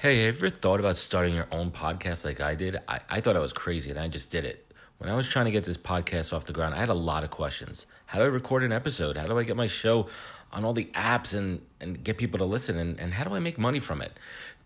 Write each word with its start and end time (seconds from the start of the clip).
Hey, 0.00 0.26
have 0.26 0.40
you 0.40 0.46
ever 0.46 0.56
thought 0.56 0.78
about 0.78 0.94
starting 0.94 1.34
your 1.34 1.48
own 1.50 1.72
podcast 1.72 2.24
like 2.24 2.40
I 2.40 2.54
did? 2.54 2.76
I, 2.86 3.00
I 3.10 3.20
thought 3.20 3.34
I 3.34 3.40
was 3.40 3.52
crazy 3.52 3.90
and 3.90 3.98
I 3.98 4.06
just 4.06 4.30
did 4.30 4.44
it. 4.44 4.72
When 4.98 5.10
I 5.10 5.16
was 5.16 5.28
trying 5.28 5.46
to 5.46 5.50
get 5.50 5.64
this 5.64 5.76
podcast 5.76 6.32
off 6.32 6.44
the 6.44 6.52
ground, 6.52 6.76
I 6.76 6.78
had 6.78 6.88
a 6.88 6.94
lot 6.94 7.24
of 7.24 7.32
questions. 7.32 7.84
How 8.06 8.20
do 8.20 8.24
I 8.24 8.28
record 8.28 8.62
an 8.62 8.70
episode? 8.70 9.16
How 9.16 9.26
do 9.26 9.36
I 9.36 9.42
get 9.42 9.56
my 9.56 9.66
show 9.66 10.06
on 10.52 10.64
all 10.64 10.72
the 10.72 10.84
apps 10.94 11.36
and, 11.36 11.62
and 11.80 12.04
get 12.04 12.16
people 12.16 12.38
to 12.38 12.44
listen? 12.44 12.78
And, 12.78 13.00
and 13.00 13.12
how 13.12 13.24
do 13.24 13.34
I 13.34 13.40
make 13.40 13.58
money 13.58 13.80
from 13.80 14.00
it? 14.00 14.16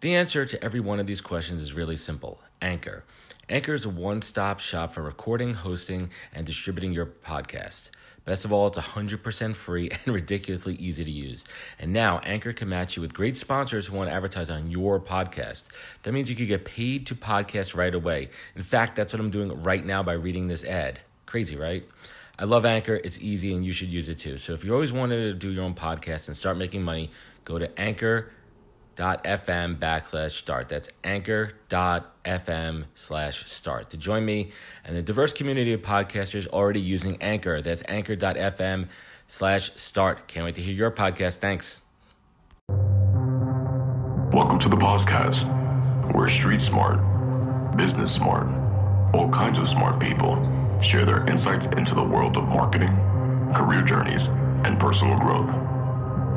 The 0.03 0.15
answer 0.17 0.45
to 0.45 0.63
every 0.63 0.81
one 0.81 1.01
of 1.01 1.07
these 1.07 1.23
questions 1.23 1.63
is 1.63 1.73
really 1.73 1.97
simple 1.97 2.39
Anchor. 2.61 3.03
Anchor 3.49 3.73
is 3.73 3.87
a 3.87 3.91
one 3.91 4.21
stop 4.21 4.61
shop 4.61 4.93
for 4.93 5.01
recording, 5.01 5.55
hosting, 5.55 6.11
and 6.35 6.45
distributing 6.47 6.93
your 6.93 7.07
podcast. 7.07 7.89
Best 8.25 8.45
of 8.45 8.53
all, 8.53 8.69
it's 8.69 8.79
100% 8.79 9.55
free 9.55 9.91
and 9.91 10.07
ridiculously 10.15 10.75
easy 10.77 11.05
to 11.05 11.11
use. 11.11 11.45
And 11.79 11.93
now, 11.93 12.21
Anchor 12.21 12.53
can 12.53 12.69
match 12.69 12.97
you 12.97 13.03
with 13.03 13.15
great 13.15 13.37
sponsors 13.37 13.89
who 13.89 13.97
want 13.97 14.11
to 14.11 14.15
advertise 14.15 14.51
on 14.51 14.71
your 14.71 15.01
podcast. 15.01 15.65
That 16.05 16.13
means 16.13 16.31
you 16.31 16.37
can 16.37 16.47
get 16.47 16.65
paid 16.65 17.07
to 17.09 17.15
podcast 17.15 17.75
right 17.77 17.95
away. 17.95 18.31
In 18.55 18.63
fact, 18.63 18.95
that's 18.95 19.13
what 19.13 19.21
I'm 19.21 19.31
doing 19.31 19.63
right 19.63 19.85
now 19.85 20.03
by 20.03 20.13
reading 20.13 20.47
this 20.47 20.65
ad. 20.65 21.01
Crazy, 21.27 21.57
right? 21.57 21.85
I 22.39 22.45
love 22.45 22.65
Anchor. 22.65 22.95
It's 22.95 23.21
easy 23.21 23.55
and 23.55 23.65
you 23.65 23.73
should 23.73 23.89
use 23.89 24.09
it 24.09 24.19
too. 24.19 24.39
So 24.39 24.53
if 24.53 24.65
you 24.65 24.73
always 24.73 24.93
wanted 24.93 25.17
to 25.17 25.35
do 25.35 25.51
your 25.51 25.65
own 25.65 25.75
podcast 25.75 26.29
and 26.29 26.37
start 26.37 26.57
making 26.57 26.83
money, 26.83 27.11
go 27.45 27.59
to 27.59 27.79
Anchor 27.79 28.31
anchor.fm 28.99 29.79
backslash 29.79 30.33
start. 30.33 30.69
That's 30.69 30.89
anchor.fm 31.05 32.85
slash 32.95 33.51
start. 33.51 33.91
To 33.91 33.97
join 33.97 34.25
me 34.25 34.51
and 34.85 34.97
the 34.97 35.03
diverse 35.03 35.33
community 35.33 35.73
of 35.73 35.83
podcasters 35.83 36.47
already 36.49 36.81
using 36.81 37.21
Anchor. 37.23 37.61
That's 37.61 37.83
anchor.fm 37.89 38.89
slash 39.27 39.73
start. 39.75 40.29
Can't 40.29 40.45
wait 40.45 40.55
to 40.57 40.63
hear 40.63 40.75
your 40.75 40.91
podcast. 40.91 41.37
Thanks. 41.39 41.81
Welcome 44.33 44.59
to 44.61 44.69
the 44.69 44.77
POZcast, 44.77 46.15
where 46.15 46.29
street 46.29 46.63
smart, 46.63 46.99
business 47.77 48.15
smart, 48.15 48.47
all 49.15 49.29
kinds 49.29 49.59
of 49.59 49.69
smart 49.69 50.01
people 50.01 50.37
share 50.81 51.05
their 51.05 51.29
insights 51.29 51.67
into 51.67 51.95
the 51.95 52.03
world 52.03 52.37
of 52.39 52.45
marketing, 52.49 52.89
career 53.55 53.83
journeys, 53.83 54.29
and 54.65 54.81
personal 54.81 55.19
growth. 55.19 55.51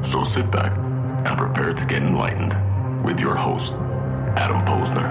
So 0.05 0.23
sit 0.23 0.51
back 0.51 0.84
and 1.25 1.37
prepare 1.39 1.73
to 1.73 1.85
get 1.87 2.03
enlightened 2.03 2.53
with 3.03 3.19
your 3.19 3.35
host, 3.35 3.73
Adam 4.37 4.63
Posner. 4.63 5.09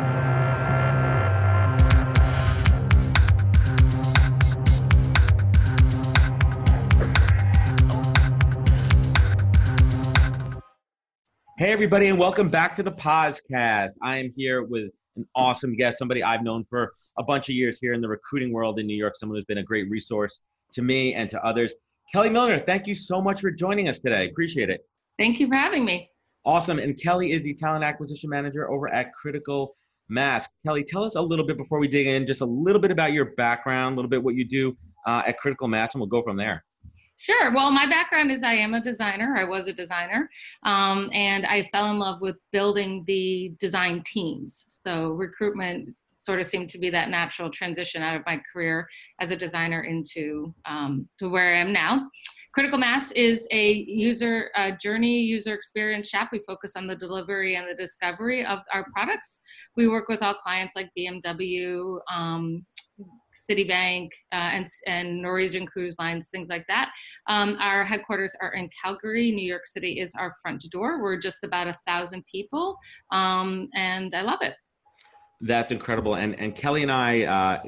Hey, 11.59 11.73
everybody, 11.73 12.09
and 12.09 12.19
welcome 12.19 12.49
back 12.49 12.77
to 12.77 12.83
the 12.85 12.93
POZcast. 12.93 13.95
I 14.03 14.19
am 14.19 14.33
here 14.37 14.63
with 14.63 14.91
an 15.17 15.27
awesome 15.35 15.75
guest, 15.77 15.99
somebody 15.99 16.23
I've 16.23 16.43
known 16.43 16.65
for 16.71 16.93
a 17.19 17.25
bunch 17.25 17.49
of 17.49 17.57
years 17.57 17.79
here 17.81 17.93
in 17.93 18.01
the 18.01 18.09
recruiting 18.09 18.53
world 18.53 18.79
in 18.79 18.87
New 18.87 18.97
York, 18.97 19.17
someone 19.17 19.37
who's 19.37 19.45
been 19.47 19.59
a 19.59 19.63
great 19.63 19.91
resource 19.91 20.41
to 20.75 20.83
me 20.83 21.15
and 21.15 21.29
to 21.31 21.45
others. 21.45 21.75
Kelly 22.13 22.29
Milner, 22.29 22.61
thank 22.61 22.87
you 22.87 22.95
so 22.95 23.21
much 23.21 23.41
for 23.41 23.51
joining 23.51 23.89
us 23.89 23.99
today. 23.99 24.29
Appreciate 24.29 24.71
it. 24.71 24.81
Thank 25.19 25.41
you 25.41 25.49
for 25.49 25.55
having 25.55 25.85
me. 25.85 26.11
Awesome. 26.45 26.79
And 26.79 27.01
Kelly 27.01 27.33
is 27.33 27.45
the 27.45 27.55
talent 27.55 27.85
acquisition 27.85 28.29
manager 28.29 28.71
over 28.71 28.89
at 28.89 29.13
Critical 29.13 29.77
Mass. 30.09 30.49
Kelly, 30.67 30.85
tell 30.85 31.05
us 31.05 31.15
a 31.15 31.23
little 31.23 31.47
bit 31.47 31.57
before 31.57 31.79
we 31.79 31.89
dig 31.89 32.07
in, 32.07 32.27
just 32.27 32.43
a 32.43 32.47
little 32.47 32.81
bit 32.81 32.91
about 32.91 33.13
your 33.13 33.27
background, 33.37 33.95
a 33.95 33.97
little 33.97 34.11
bit 34.11 34.23
what 34.23 34.35
you 34.35 34.47
do 34.47 34.77
uh, 35.07 35.23
at 35.27 35.39
Critical 35.39 35.69
Mass, 35.69 35.95
and 35.95 36.01
we'll 36.01 36.09
go 36.09 36.23
from 36.23 36.37
there. 36.37 36.65
Sure. 37.17 37.55
Well, 37.55 37.71
my 37.71 37.87
background 37.87 38.31
is 38.31 38.43
I 38.43 38.55
am 38.55 38.75
a 38.75 38.83
designer. 38.83 39.35
I 39.39 39.45
was 39.45 39.67
a 39.67 39.73
designer. 39.73 40.29
Um, 40.65 41.09
and 41.13 41.47
I 41.47 41.69
fell 41.73 41.91
in 41.91 41.99
love 41.99 42.21
with 42.21 42.37
building 42.53 43.05
the 43.07 43.55
design 43.59 44.03
teams. 44.05 44.81
So 44.85 45.11
recruitment 45.11 45.95
sort 46.27 46.41
of 46.41 46.47
seemed 46.47 46.71
to 46.71 46.79
be 46.79 46.91
that 46.91 47.11
natural 47.11 47.51
transition 47.51 48.03
out 48.03 48.17
of 48.17 48.23
my 48.27 48.41
career 48.53 48.89
as 49.21 49.31
a 49.31 49.37
designer 49.37 49.83
into 49.83 50.55
um, 50.67 51.09
to 51.19 51.29
where 51.29 51.55
I 51.55 51.61
am 51.61 51.73
now. 51.73 52.09
Critical 52.55 52.79
Mass 52.79 53.11
is 53.13 53.49
a 53.51 53.85
user 53.89 54.51
uh, 54.57 54.71
journey, 54.81 55.21
user 55.21 55.55
experience 55.55 56.09
shop. 56.09 56.29
We 56.31 56.41
focus 56.47 56.77
on 56.77 56.87
the 56.87 56.95
delivery 56.95 57.57
and 57.57 57.67
the 57.69 57.75
discovery 57.75 58.47
of 58.47 58.61
our 58.73 58.87
products. 58.95 59.41
We 59.77 59.89
work 59.89 60.09
with 60.09 60.23
all 60.23 60.35
clients 60.35 60.77
like 60.77 60.89
BMW, 60.97 61.99
um, 62.15 62.65
Citibank, 63.51 64.09
uh, 64.33 64.37
and, 64.37 64.67
and 64.87 65.21
Norwegian 65.21 65.67
Cruise 65.67 65.97
Lines, 65.99 66.29
things 66.29 66.49
like 66.49 66.65
that. 66.69 66.93
Um, 67.29 67.57
our 67.61 67.85
headquarters 67.85 68.37
are 68.41 68.55
in 68.55 68.71
Calgary. 68.83 69.33
New 69.33 69.45
York 69.45 69.67
City 69.67 70.01
is 70.01 70.15
our 70.15 70.33
front 70.41 70.65
door. 70.71 71.03
We're 71.03 71.19
just 71.19 71.43
about 71.43 71.67
a 71.67 71.77
thousand 71.87 72.25
people, 72.31 72.77
um, 73.13 73.69
and 73.75 74.15
I 74.15 74.23
love 74.23 74.39
it. 74.43 74.55
That's 75.47 75.73
incredible. 75.73 76.15
And 76.15 76.39
and 76.41 76.55
Kelly 76.55 76.83
and 76.83 76.93
I 76.93 77.25
uh, 77.25 77.63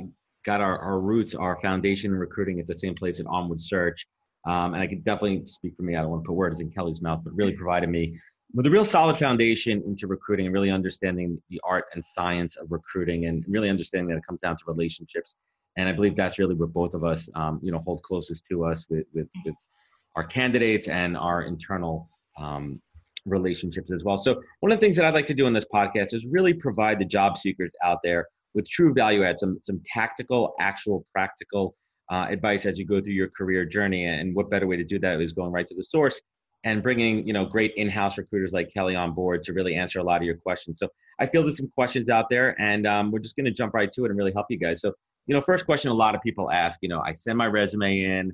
got 0.44 0.60
our, 0.60 0.78
our 0.78 1.00
roots, 1.00 1.34
our 1.34 1.60
foundation 1.60 2.12
in 2.12 2.18
recruiting 2.18 2.58
at 2.60 2.66
the 2.66 2.74
same 2.74 2.94
place 2.94 3.20
at 3.20 3.26
Onward 3.26 3.60
Search. 3.60 4.06
Um, 4.46 4.74
and 4.74 4.82
I 4.82 4.86
can 4.86 5.00
definitely 5.00 5.44
speak 5.46 5.74
for 5.76 5.82
me. 5.82 5.96
I 5.96 6.02
don't 6.02 6.10
want 6.10 6.24
to 6.24 6.28
put 6.28 6.36
words 6.36 6.60
in 6.60 6.70
Kelly's 6.70 7.02
mouth, 7.02 7.20
but 7.24 7.34
really 7.34 7.52
provided 7.52 7.90
me 7.90 8.18
with 8.54 8.64
a 8.66 8.70
real 8.70 8.84
solid 8.84 9.16
foundation 9.16 9.82
into 9.86 10.06
recruiting 10.06 10.46
and 10.46 10.54
really 10.54 10.70
understanding 10.70 11.42
the 11.50 11.60
art 11.64 11.86
and 11.94 12.04
science 12.04 12.56
of 12.56 12.70
recruiting 12.70 13.26
and 13.26 13.44
really 13.48 13.68
understanding 13.68 14.08
that 14.08 14.16
it 14.16 14.26
comes 14.26 14.40
down 14.40 14.56
to 14.56 14.62
relationships. 14.68 15.34
And 15.76 15.88
I 15.88 15.92
believe 15.92 16.16
that's 16.16 16.38
really 16.38 16.54
what 16.54 16.72
both 16.72 16.94
of 16.94 17.04
us, 17.04 17.28
um, 17.34 17.60
you 17.62 17.72
know, 17.72 17.78
hold 17.78 18.02
closest 18.02 18.44
to 18.50 18.64
us 18.64 18.86
with, 18.88 19.04
with, 19.12 19.28
with 19.44 19.56
our 20.14 20.24
candidates 20.24 20.88
and 20.88 21.16
our 21.16 21.42
internal 21.42 22.08
um, 22.38 22.80
relationships 23.26 23.92
as 23.92 24.04
well. 24.04 24.16
So 24.16 24.40
one 24.60 24.72
of 24.72 24.78
the 24.78 24.84
things 24.84 24.96
that 24.96 25.04
I'd 25.04 25.14
like 25.14 25.26
to 25.26 25.34
do 25.34 25.46
in 25.46 25.52
this 25.52 25.66
podcast 25.72 26.14
is 26.14 26.26
really 26.26 26.54
provide 26.54 26.98
the 26.98 27.04
job 27.04 27.36
seekers 27.36 27.72
out 27.84 27.98
there 28.02 28.26
with 28.54 28.68
true 28.68 28.94
value 28.94 29.24
add, 29.24 29.38
some, 29.38 29.58
some 29.62 29.80
tactical, 29.84 30.54
actual, 30.58 31.04
practical 31.12 31.74
uh, 32.10 32.26
advice 32.28 32.66
as 32.66 32.78
you 32.78 32.86
go 32.86 33.00
through 33.00 33.12
your 33.12 33.28
career 33.28 33.64
journey. 33.64 34.06
And 34.06 34.34
what 34.34 34.48
better 34.48 34.66
way 34.66 34.76
to 34.76 34.84
do 34.84 34.98
that 35.00 35.20
is 35.20 35.32
going 35.32 35.52
right 35.52 35.66
to 35.66 35.74
the 35.74 35.84
source 35.84 36.20
and 36.64 36.82
bringing 36.82 37.26
you 37.26 37.32
know 37.32 37.44
great 37.44 37.72
in-house 37.76 38.18
recruiters 38.18 38.52
like 38.52 38.72
Kelly 38.72 38.96
on 38.96 39.12
board 39.12 39.42
to 39.44 39.52
really 39.52 39.76
answer 39.76 40.00
a 40.00 40.02
lot 40.02 40.20
of 40.20 40.24
your 40.24 40.36
questions. 40.36 40.78
So 40.78 40.88
I 41.18 41.26
feel 41.26 41.42
there's 41.42 41.58
some 41.58 41.70
questions 41.74 42.08
out 42.08 42.26
there, 42.28 42.60
and 42.60 42.86
um, 42.86 43.10
we're 43.10 43.20
just 43.20 43.36
going 43.36 43.44
to 43.44 43.52
jump 43.52 43.72
right 43.72 43.90
to 43.92 44.04
it 44.04 44.10
and 44.10 44.18
really 44.18 44.32
help 44.32 44.46
you 44.50 44.58
guys. 44.58 44.80
So 44.80 44.92
you 45.26 45.34
know, 45.34 45.40
first 45.40 45.66
question 45.66 45.90
a 45.90 45.94
lot 45.94 46.14
of 46.14 46.22
people 46.22 46.50
ask, 46.50 46.80
you 46.82 46.88
know, 46.88 47.00
I 47.00 47.12
send 47.12 47.38
my 47.38 47.46
resume 47.46 48.00
in. 48.00 48.32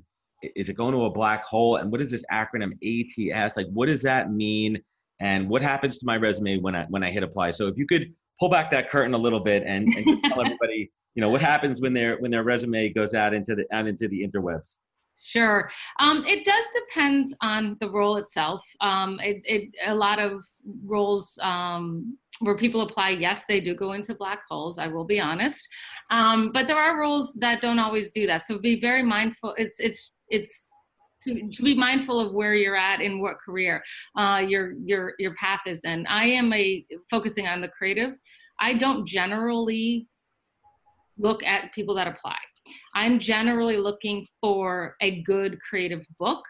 Is 0.55 0.69
it 0.69 0.73
going 0.73 0.93
to 0.93 1.05
a 1.05 1.09
black 1.09 1.43
hole? 1.43 1.77
And 1.77 1.91
what 1.91 2.01
is 2.01 2.11
this 2.11 2.23
acronym 2.31 2.73
ATS? 2.83 3.57
Like, 3.57 3.67
what 3.73 3.87
does 3.87 4.01
that 4.03 4.31
mean? 4.31 4.81
And 5.19 5.49
what 5.49 5.61
happens 5.61 5.99
to 5.99 6.05
my 6.05 6.17
resume 6.17 6.57
when 6.57 6.75
I 6.75 6.85
when 6.89 7.03
I 7.03 7.11
hit 7.11 7.23
apply? 7.23 7.51
So 7.51 7.67
if 7.67 7.77
you 7.77 7.85
could 7.85 8.13
pull 8.39 8.49
back 8.49 8.71
that 8.71 8.89
curtain 8.89 9.13
a 9.13 9.17
little 9.17 9.39
bit 9.39 9.63
and, 9.63 9.87
and 9.93 10.05
just 10.05 10.23
tell 10.23 10.41
everybody 10.45 10.91
you 11.15 11.21
know 11.21 11.29
what 11.29 11.41
happens 11.41 11.81
when 11.81 11.93
their 11.93 12.17
when 12.17 12.31
their 12.31 12.43
resume 12.43 12.89
goes 12.89 13.13
out 13.13 13.33
into 13.33 13.55
the 13.55 13.65
out 13.71 13.87
into 13.87 14.07
the 14.07 14.27
interwebs 14.27 14.77
Sure. 15.25 15.71
Um, 16.01 16.25
it 16.25 16.43
does 16.43 16.65
depend 16.73 17.27
on 17.41 17.77
the 17.79 17.89
role 17.89 18.17
itself. 18.17 18.61
Um, 18.81 19.19
it, 19.21 19.41
it, 19.45 19.69
a 19.85 19.95
lot 19.95 20.19
of 20.19 20.45
roles 20.83 21.39
um, 21.41 22.17
where 22.39 22.55
people 22.55 22.81
apply, 22.81 23.09
yes, 23.09 23.45
they 23.45 23.59
do 23.59 23.75
go 23.75 23.93
into 23.93 24.15
black 24.15 24.41
holes. 24.49 24.77
I 24.77 24.87
will 24.87 25.05
be 25.05 25.19
honest, 25.19 25.61
um, 26.11 26.51
but 26.53 26.67
there 26.67 26.77
are 26.77 26.99
roles 26.99 27.33
that 27.39 27.61
don't 27.61 27.79
always 27.79 28.11
do 28.11 28.27
that. 28.27 28.45
So 28.45 28.57
be 28.57 28.79
very 28.79 29.03
mindful. 29.03 29.53
It's 29.57 29.79
it's 29.79 30.15
it's 30.29 30.69
to, 31.23 31.49
to 31.49 31.63
be 31.63 31.75
mindful 31.75 32.19
of 32.19 32.33
where 32.33 32.53
you're 32.53 32.75
at 32.75 33.01
in 33.01 33.19
what 33.19 33.35
career 33.43 33.81
uh, 34.17 34.41
your 34.45 34.73
your 34.83 35.13
your 35.19 35.35
path 35.35 35.61
is 35.67 35.81
in. 35.85 36.05
I 36.07 36.25
am 36.25 36.51
a 36.53 36.85
focusing 37.09 37.47
on 37.47 37.61
the 37.61 37.69
creative. 37.69 38.11
I 38.59 38.75
don't 38.75 39.07
generally 39.07 40.07
look 41.17 41.43
at 41.43 41.73
people 41.73 41.95
that 41.95 42.07
apply. 42.07 42.37
I'm 42.95 43.19
generally 43.19 43.77
looking 43.77 44.25
for 44.39 44.95
a 45.01 45.21
good 45.23 45.57
creative 45.67 46.05
book. 46.19 46.43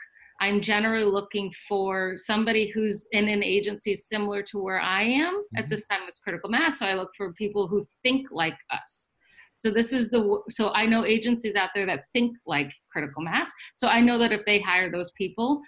I'm 0.44 0.60
generally 0.60 1.10
looking 1.10 1.54
for 1.70 2.18
somebody 2.18 2.70
who's 2.70 3.08
in 3.12 3.30
an 3.30 3.42
agency 3.42 3.96
similar 3.96 4.44
to 4.44 4.62
where 4.62 4.82
I 4.82 5.04
am. 5.04 5.36
Mm-hmm. 5.36 5.58
At 5.58 5.70
this 5.70 5.88
time, 5.88 6.02
it's 6.06 6.20
critical 6.20 6.50
mass. 6.50 6.80
So 6.80 6.86
I 6.86 6.96
look 6.96 7.12
for 7.16 7.32
people 7.34 7.70
who 7.70 7.86
think 8.02 8.28
like 8.30 8.58
us. 8.70 9.12
So 9.56 9.72
this 9.72 9.94
is 9.94 10.10
the 10.10 10.42
so 10.50 10.72
I 10.74 10.86
know 10.86 11.06
agencies 11.06 11.56
out 11.56 11.70
there 11.74 11.86
that 11.86 12.06
think 12.12 12.36
like 12.46 12.72
critical 12.92 13.24
mass. 13.24 13.50
So 13.74 13.88
I 13.88 14.02
know 14.02 14.18
that 14.18 14.34
if 14.34 14.44
they 14.46 14.60
hire 14.60 14.92
those 14.92 15.12
people, 15.12 15.62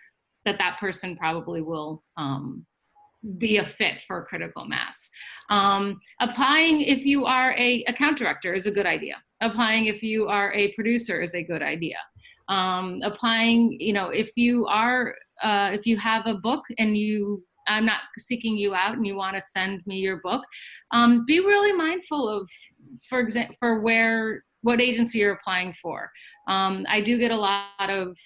that 0.43 0.57
that 0.57 0.77
person 0.77 1.15
probably 1.15 1.61
will 1.61 2.03
um, 2.17 2.65
be 3.37 3.57
a 3.57 3.65
fit 3.65 4.01
for 4.05 4.25
critical 4.25 4.65
mass. 4.65 5.09
Um, 5.49 5.99
applying 6.19 6.81
if 6.81 7.05
you 7.05 7.25
are 7.25 7.53
a 7.53 7.83
account 7.85 8.17
director 8.17 8.53
is 8.53 8.65
a 8.65 8.71
good 8.71 8.85
idea. 8.85 9.15
Applying 9.41 9.85
if 9.85 10.03
you 10.03 10.27
are 10.27 10.51
a 10.53 10.73
producer 10.73 11.21
is 11.21 11.33
a 11.33 11.43
good 11.43 11.61
idea. 11.61 11.97
Um, 12.47 12.99
applying, 13.03 13.77
you 13.79 13.93
know, 13.93 14.09
if 14.09 14.37
you 14.37 14.65
are, 14.67 15.15
uh, 15.43 15.71
if 15.73 15.85
you 15.85 15.97
have 15.97 16.27
a 16.27 16.35
book 16.35 16.63
and 16.77 16.97
you, 16.97 17.43
I'm 17.67 17.85
not 17.85 18.01
seeking 18.19 18.55
you 18.55 18.75
out 18.75 18.95
and 18.95 19.05
you 19.05 19.15
want 19.15 19.35
to 19.35 19.41
send 19.41 19.81
me 19.87 19.97
your 19.97 20.21
book, 20.23 20.43
um, 20.91 21.25
be 21.25 21.39
really 21.39 21.73
mindful 21.73 22.29
of, 22.29 22.49
for 23.09 23.19
example, 23.19 23.55
for 23.59 23.81
where, 23.81 24.43
what 24.61 24.81
agency 24.81 25.19
you're 25.19 25.33
applying 25.33 25.73
for. 25.73 26.09
Um, 26.47 26.85
I 26.89 27.01
do 27.01 27.17
get 27.17 27.31
a 27.31 27.35
lot 27.35 27.89
of 27.89 28.17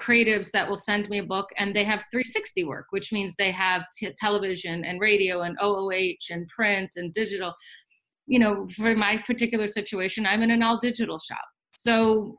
creatives 0.00 0.50
that 0.50 0.68
will 0.68 0.76
send 0.76 1.08
me 1.08 1.18
a 1.18 1.22
book 1.24 1.48
and 1.58 1.74
they 1.74 1.84
have 1.84 2.04
360 2.10 2.64
work, 2.64 2.86
which 2.90 3.12
means 3.12 3.34
they 3.36 3.52
have 3.52 3.82
t- 3.96 4.12
television 4.18 4.84
and 4.84 5.00
radio 5.00 5.42
and 5.42 5.56
OOH 5.62 6.30
and 6.30 6.48
print 6.48 6.90
and 6.96 7.12
digital. 7.14 7.54
You 8.26 8.38
know, 8.38 8.66
for 8.76 8.94
my 8.94 9.22
particular 9.26 9.68
situation, 9.68 10.26
I'm 10.26 10.42
in 10.42 10.50
an 10.50 10.62
all 10.62 10.78
digital 10.78 11.18
shop. 11.18 11.44
So 11.76 12.36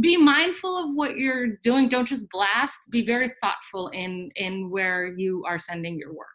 be 0.00 0.16
mindful 0.16 0.76
of 0.76 0.94
what 0.94 1.16
you're 1.16 1.56
doing. 1.62 1.88
Don't 1.88 2.06
just 2.06 2.28
blast. 2.30 2.90
Be 2.90 3.04
very 3.04 3.32
thoughtful 3.42 3.88
in 3.88 4.30
in 4.36 4.70
where 4.70 5.06
you 5.06 5.44
are 5.46 5.58
sending 5.58 5.98
your 5.98 6.12
work. 6.12 6.28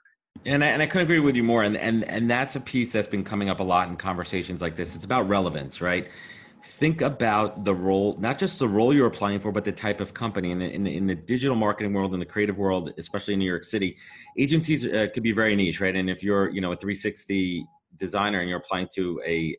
And 0.46 0.64
I, 0.64 0.68
and 0.68 0.82
I 0.82 0.88
couldn't 0.88 1.04
agree 1.04 1.20
with 1.20 1.36
you 1.36 1.44
more. 1.44 1.64
And, 1.64 1.76
and, 1.76 2.06
and 2.06 2.32
that's 2.32 2.56
a 2.56 2.62
piece 2.62 2.94
that's 2.94 3.08
been 3.08 3.26
coming 3.26 3.50
up 3.50 3.60
a 3.60 3.64
lot 3.64 3.90
in 3.90 3.98
conversations 3.98 4.62
like 4.62 4.74
this. 4.74 4.96
It's 4.96 5.04
about 5.04 5.28
relevance, 5.28 5.82
right? 5.82 6.08
Think 6.64 7.02
about 7.02 7.66
the 7.66 7.74
role, 7.74 8.16
not 8.20 8.40
just 8.40 8.58
the 8.60 8.68
role 8.68 8.94
you're 8.94 9.08
applying 9.08 9.40
for, 9.40 9.52
but 9.52 9.66
the 9.66 9.72
type 9.72 10.00
of 10.00 10.14
company. 10.14 10.52
In 10.52 10.62
in 10.62 10.88
in 10.88 11.08
the 11.08 11.16
digital 11.16 11.56
marketing 11.56 11.94
world, 11.94 12.14
in 12.14 12.20
the 12.20 12.26
creative 12.26 12.58
world, 12.58 12.94
especially 12.98 13.34
in 13.34 13.40
New 13.40 13.46
York 13.46 13.64
City, 13.64 13.98
agencies 14.38 14.86
uh, 14.86 15.08
could 15.14 15.24
be 15.24 15.32
very 15.32 15.56
niche, 15.56 15.82
right? 15.82 15.96
And 15.96 16.10
if 16.10 16.22
you're, 16.22 16.50
you 16.50 16.62
know, 16.62 16.72
a 16.72 16.76
360 16.76 17.66
designer 17.96 18.40
and 18.40 18.50
you're 18.50 18.60
applying 18.60 18.88
to 18.96 19.22
a 19.26 19.56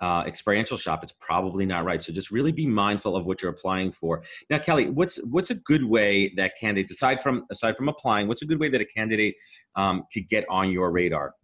uh, 0.00 0.24
experiential 0.26 0.76
shop, 0.76 1.02
it's 1.02 1.12
probably 1.12 1.66
not 1.66 1.84
right. 1.84 2.02
So 2.02 2.12
just 2.12 2.30
really 2.30 2.52
be 2.52 2.66
mindful 2.66 3.16
of 3.16 3.26
what 3.26 3.42
you're 3.42 3.50
applying 3.50 3.92
for. 3.92 4.22
Now, 4.48 4.58
Kelly, 4.58 4.88
what's 4.88 5.16
what's 5.24 5.50
a 5.50 5.54
good 5.56 5.84
way 5.84 6.32
that 6.36 6.52
candidates, 6.60 6.90
aside 6.90 7.22
from 7.22 7.44
aside 7.50 7.76
from 7.76 7.88
applying, 7.88 8.28
what's 8.28 8.42
a 8.42 8.46
good 8.46 8.60
way 8.60 8.68
that 8.70 8.80
a 8.80 8.86
candidate 8.86 9.34
um, 9.76 10.04
could 10.12 10.28
get 10.28 10.44
on 10.48 10.70
your 10.70 10.90
radar? 10.90 11.34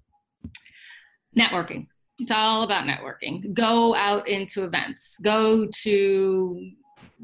Networking. 1.38 1.86
It's 2.18 2.30
all 2.30 2.62
about 2.62 2.86
networking. 2.86 3.52
Go 3.52 3.94
out 3.94 4.26
into 4.26 4.64
events. 4.64 5.18
Go 5.22 5.68
to 5.82 6.70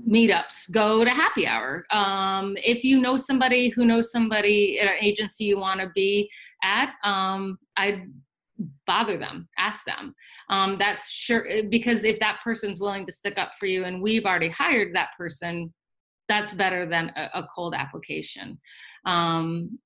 meetups 0.09 0.71
go 0.73 1.05
to 1.05 1.11
happy 1.11 1.47
hour 1.47 1.85
um, 1.91 2.57
if 2.65 2.83
you 2.83 2.99
know 2.99 3.17
somebody 3.17 3.69
who 3.69 3.85
knows 3.85 4.11
somebody 4.11 4.81
at 4.81 4.87
an 4.87 4.97
agency 5.03 5.45
you 5.45 5.59
want 5.59 5.79
to 5.79 5.91
be 5.95 6.31
at 6.65 6.95
um, 7.05 7.59
i'd 7.77 8.03
bother 8.87 9.19
them 9.19 9.49
ask 9.59 9.85
them. 9.85 10.15
Um, 10.51 10.77
that's 10.79 11.11
sure 11.11 11.47
eh, 11.49 11.63
because 11.71 12.05
if 12.05 12.19
that 12.21 12.41
person's 12.43 12.81
willing 12.81 13.07
to 13.07 13.13
stick 13.13 13.39
up 13.39 13.53
for 13.59 13.67
you 13.67 13.85
and 13.85 14.03
we've 14.03 14.25
already 14.25 14.49
hired 14.49 14.95
that 14.95 15.11
person 15.17 15.73
that's 16.29 16.53
better 16.53 16.87
than 16.87 17.13
a, 17.17 17.41
a 17.41 17.49
cold 17.55 17.75
application. 17.75 18.59
Um, 19.05 19.79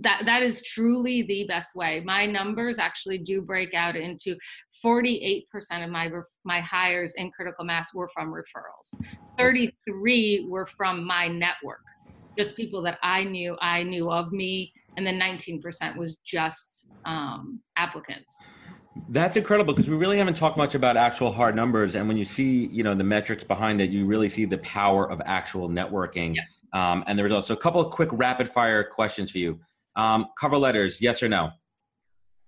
that 0.00 0.22
that 0.26 0.42
is 0.42 0.62
truly 0.62 1.22
the 1.22 1.44
best 1.44 1.76
way. 1.76 2.02
My 2.04 2.26
numbers 2.26 2.78
actually 2.78 3.18
do 3.18 3.40
break 3.40 3.72
out 3.72 3.94
into 3.94 4.36
48% 4.84 5.44
of 5.84 5.90
my 5.90 6.10
my 6.44 6.60
hires 6.60 7.14
in 7.16 7.30
critical 7.30 7.64
mass 7.64 7.94
were 7.94 8.08
from 8.08 8.32
referrals. 8.32 9.00
33 9.38 10.46
were 10.48 10.66
from 10.66 11.04
my 11.04 11.28
network 11.28 11.84
just 12.38 12.56
people 12.56 12.80
that 12.80 12.98
i 13.02 13.24
knew 13.24 13.56
i 13.60 13.82
knew 13.82 14.10
of 14.10 14.32
me 14.32 14.72
and 14.96 15.06
then 15.06 15.18
19% 15.18 15.96
was 15.96 16.16
just 16.24 16.88
um, 17.04 17.60
applicants. 17.80 18.44
That's 19.08 19.36
incredible 19.36 19.72
because 19.72 19.88
we 19.88 19.96
really 19.96 20.18
haven't 20.18 20.34
talked 20.34 20.56
much 20.56 20.74
about 20.74 20.96
actual 20.96 21.32
hard 21.32 21.56
numbers, 21.56 21.94
and 21.94 22.06
when 22.06 22.16
you 22.16 22.24
see, 22.24 22.66
you 22.66 22.82
know, 22.82 22.94
the 22.94 23.04
metrics 23.04 23.44
behind 23.44 23.80
it, 23.80 23.90
you 23.90 24.04
really 24.04 24.28
see 24.28 24.44
the 24.44 24.58
power 24.58 25.10
of 25.10 25.22
actual 25.24 25.68
networking 25.68 26.34
yeah. 26.34 26.42
um, 26.72 27.04
and 27.06 27.18
the 27.18 27.22
results. 27.22 27.48
So, 27.48 27.54
a 27.54 27.56
couple 27.56 27.80
of 27.80 27.90
quick 27.92 28.10
rapid 28.12 28.48
fire 28.48 28.84
questions 28.84 29.30
for 29.30 29.38
you. 29.38 29.58
Um, 29.96 30.26
cover 30.38 30.58
letters, 30.58 31.00
yes 31.00 31.22
or 31.22 31.28
no? 31.28 31.50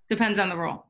Depends 0.08 0.38
on 0.38 0.48
the 0.48 0.56
role. 0.56 0.86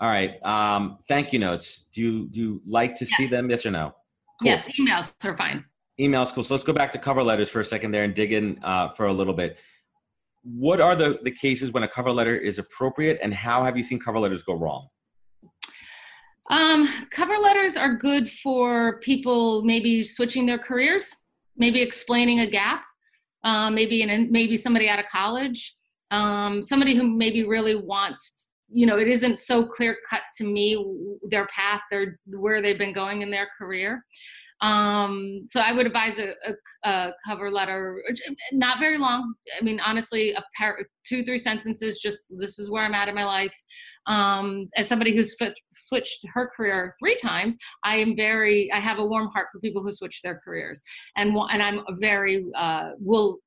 All 0.00 0.08
right. 0.08 0.42
Um, 0.44 0.98
thank 1.08 1.32
you 1.32 1.38
notes. 1.38 1.86
Do 1.92 2.00
you 2.00 2.28
do 2.28 2.40
you 2.40 2.62
like 2.66 2.94
to 2.96 3.04
yes. 3.04 3.16
see 3.16 3.26
them? 3.26 3.50
Yes 3.50 3.66
or 3.66 3.70
no? 3.70 3.94
Cool. 4.40 4.50
Yes, 4.50 4.68
emails 4.78 5.12
are 5.24 5.36
fine. 5.36 5.64
Emails, 6.00 6.32
cool. 6.32 6.42
So 6.42 6.54
let's 6.54 6.64
go 6.64 6.72
back 6.72 6.90
to 6.92 6.98
cover 6.98 7.22
letters 7.22 7.48
for 7.48 7.60
a 7.60 7.64
second 7.64 7.92
there 7.92 8.02
and 8.02 8.14
dig 8.14 8.32
in 8.32 8.58
uh, 8.64 8.88
for 8.90 9.06
a 9.06 9.12
little 9.12 9.34
bit 9.34 9.58
what 10.44 10.80
are 10.80 10.94
the, 10.94 11.18
the 11.22 11.30
cases 11.30 11.72
when 11.72 11.82
a 11.82 11.88
cover 11.88 12.12
letter 12.12 12.36
is 12.36 12.58
appropriate 12.58 13.18
and 13.22 13.32
how 13.32 13.64
have 13.64 13.76
you 13.76 13.82
seen 13.82 13.98
cover 13.98 14.18
letters 14.18 14.42
go 14.42 14.54
wrong? 14.54 14.88
Um, 16.50 16.88
cover 17.10 17.38
letters 17.38 17.76
are 17.76 17.96
good 17.96 18.30
for 18.30 19.00
people 19.00 19.64
maybe 19.64 20.04
switching 20.04 20.44
their 20.44 20.58
careers, 20.58 21.10
maybe 21.56 21.80
explaining 21.80 22.40
a 22.40 22.46
gap, 22.46 22.82
um, 23.44 23.74
maybe 23.74 24.02
in, 24.02 24.30
maybe 24.30 24.56
somebody 24.58 24.88
out 24.88 24.98
of 24.98 25.06
college, 25.06 25.74
um, 26.10 26.62
somebody 26.62 26.94
who 26.94 27.10
maybe 27.10 27.44
really 27.44 27.74
wants, 27.74 28.50
you 28.70 28.84
know, 28.84 28.98
it 28.98 29.08
isn't 29.08 29.38
so 29.38 29.66
clear 29.66 29.96
cut 30.08 30.22
to 30.36 30.44
me 30.44 30.84
their 31.30 31.46
path, 31.46 31.80
their 31.90 32.18
where 32.26 32.60
they've 32.60 32.78
been 32.78 32.92
going 32.92 33.22
in 33.22 33.30
their 33.30 33.48
career. 33.58 34.04
Um, 34.64 35.42
so 35.46 35.60
I 35.60 35.72
would 35.72 35.86
advise 35.86 36.18
a, 36.18 36.32
a, 36.46 36.88
a, 36.88 37.12
cover 37.26 37.50
letter, 37.50 38.02
not 38.52 38.78
very 38.78 38.96
long. 38.96 39.34
I 39.60 39.62
mean, 39.62 39.78
honestly, 39.80 40.32
a 40.32 40.42
pair, 40.56 40.78
two, 41.06 41.22
three 41.22 41.38
sentences, 41.38 41.98
just 41.98 42.24
this 42.30 42.58
is 42.58 42.70
where 42.70 42.82
I'm 42.82 42.94
at 42.94 43.08
in 43.08 43.14
my 43.14 43.26
life. 43.26 43.54
Um, 44.06 44.66
as 44.76 44.88
somebody 44.88 45.14
who's 45.14 45.36
switched 45.74 46.26
her 46.32 46.50
career 46.56 46.94
three 46.98 47.16
times, 47.16 47.58
I 47.84 47.96
am 47.96 48.16
very, 48.16 48.72
I 48.72 48.80
have 48.80 48.98
a 48.98 49.04
warm 49.04 49.28
heart 49.34 49.48
for 49.52 49.60
people 49.60 49.82
who 49.82 49.92
switch 49.92 50.22
their 50.22 50.40
careers. 50.42 50.82
And, 51.16 51.36
and 51.50 51.62
I'm 51.62 51.80
very, 52.00 52.46
uh, 52.56 52.92
will 52.98 53.40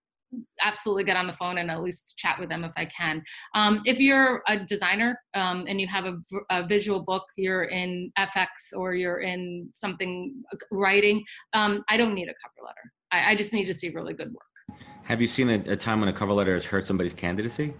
absolutely 0.62 1.04
get 1.04 1.16
on 1.16 1.28
the 1.28 1.34
phone 1.34 1.58
and 1.58 1.72
at 1.72 1.82
least 1.82 2.18
chat 2.18 2.38
with 2.40 2.50
them 2.50 2.64
if 2.64 2.72
I 2.76 2.86
can. 2.86 3.24
Um, 3.56 3.82
if 3.86 4.00
you're 4.00 4.44
a 4.48 4.58
designer 4.58 5.20
um, 5.34 5.66
and 5.68 5.80
you 5.80 5.88
have 5.88 6.06
a, 6.06 6.18
a, 6.50 6.68
visual 6.68 7.00
book, 7.00 7.24
you're 7.38 7.66
in 7.66 8.12
FX 8.18 8.76
or 8.76 8.94
you're 8.94 9.22
in 9.22 9.70
something 9.72 10.44
writing, 10.72 11.24
um, 11.54 11.84
I 11.90 11.98
don't 11.98 12.14
need 12.14 12.28
a 12.28 12.34
cover 12.44 12.66
letter. 12.66 12.92
I, 13.12 13.32
I, 13.32 13.36
just 13.36 13.54
need 13.54 13.66
to 13.66 13.74
see 13.74 13.90
really 13.90 14.14
good 14.14 14.34
work. 14.34 14.80
Have 15.04 15.22
you 15.22 15.28
seen 15.28 15.50
a, 15.50 15.72
a 15.72 15.76
time 15.78 16.02
when 16.02 16.10
a 16.10 16.14
cover 16.14 16.34
letter 16.34 16.54
has 16.54 16.66
hurt 16.66 16.86
somebody's 16.86 17.14
candidacy? 17.14 17.74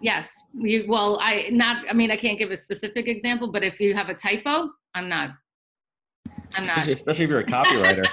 Yes. 0.00 0.44
You, 0.54 0.86
well, 0.88 1.18
I 1.20 1.48
not. 1.50 1.84
I 1.88 1.92
mean, 1.92 2.10
I 2.10 2.16
can't 2.16 2.38
give 2.38 2.50
a 2.50 2.56
specific 2.56 3.06
example, 3.06 3.52
but 3.52 3.62
if 3.62 3.80
you 3.80 3.94
have 3.94 4.08
a 4.08 4.14
typo, 4.14 4.70
I'm 4.94 5.10
not. 5.10 5.30
I'm 6.54 6.66
not. 6.66 6.78
Especially 6.78 7.24
if 7.24 7.30
you're 7.30 7.40
a 7.40 7.44
copywriter. 7.46 8.06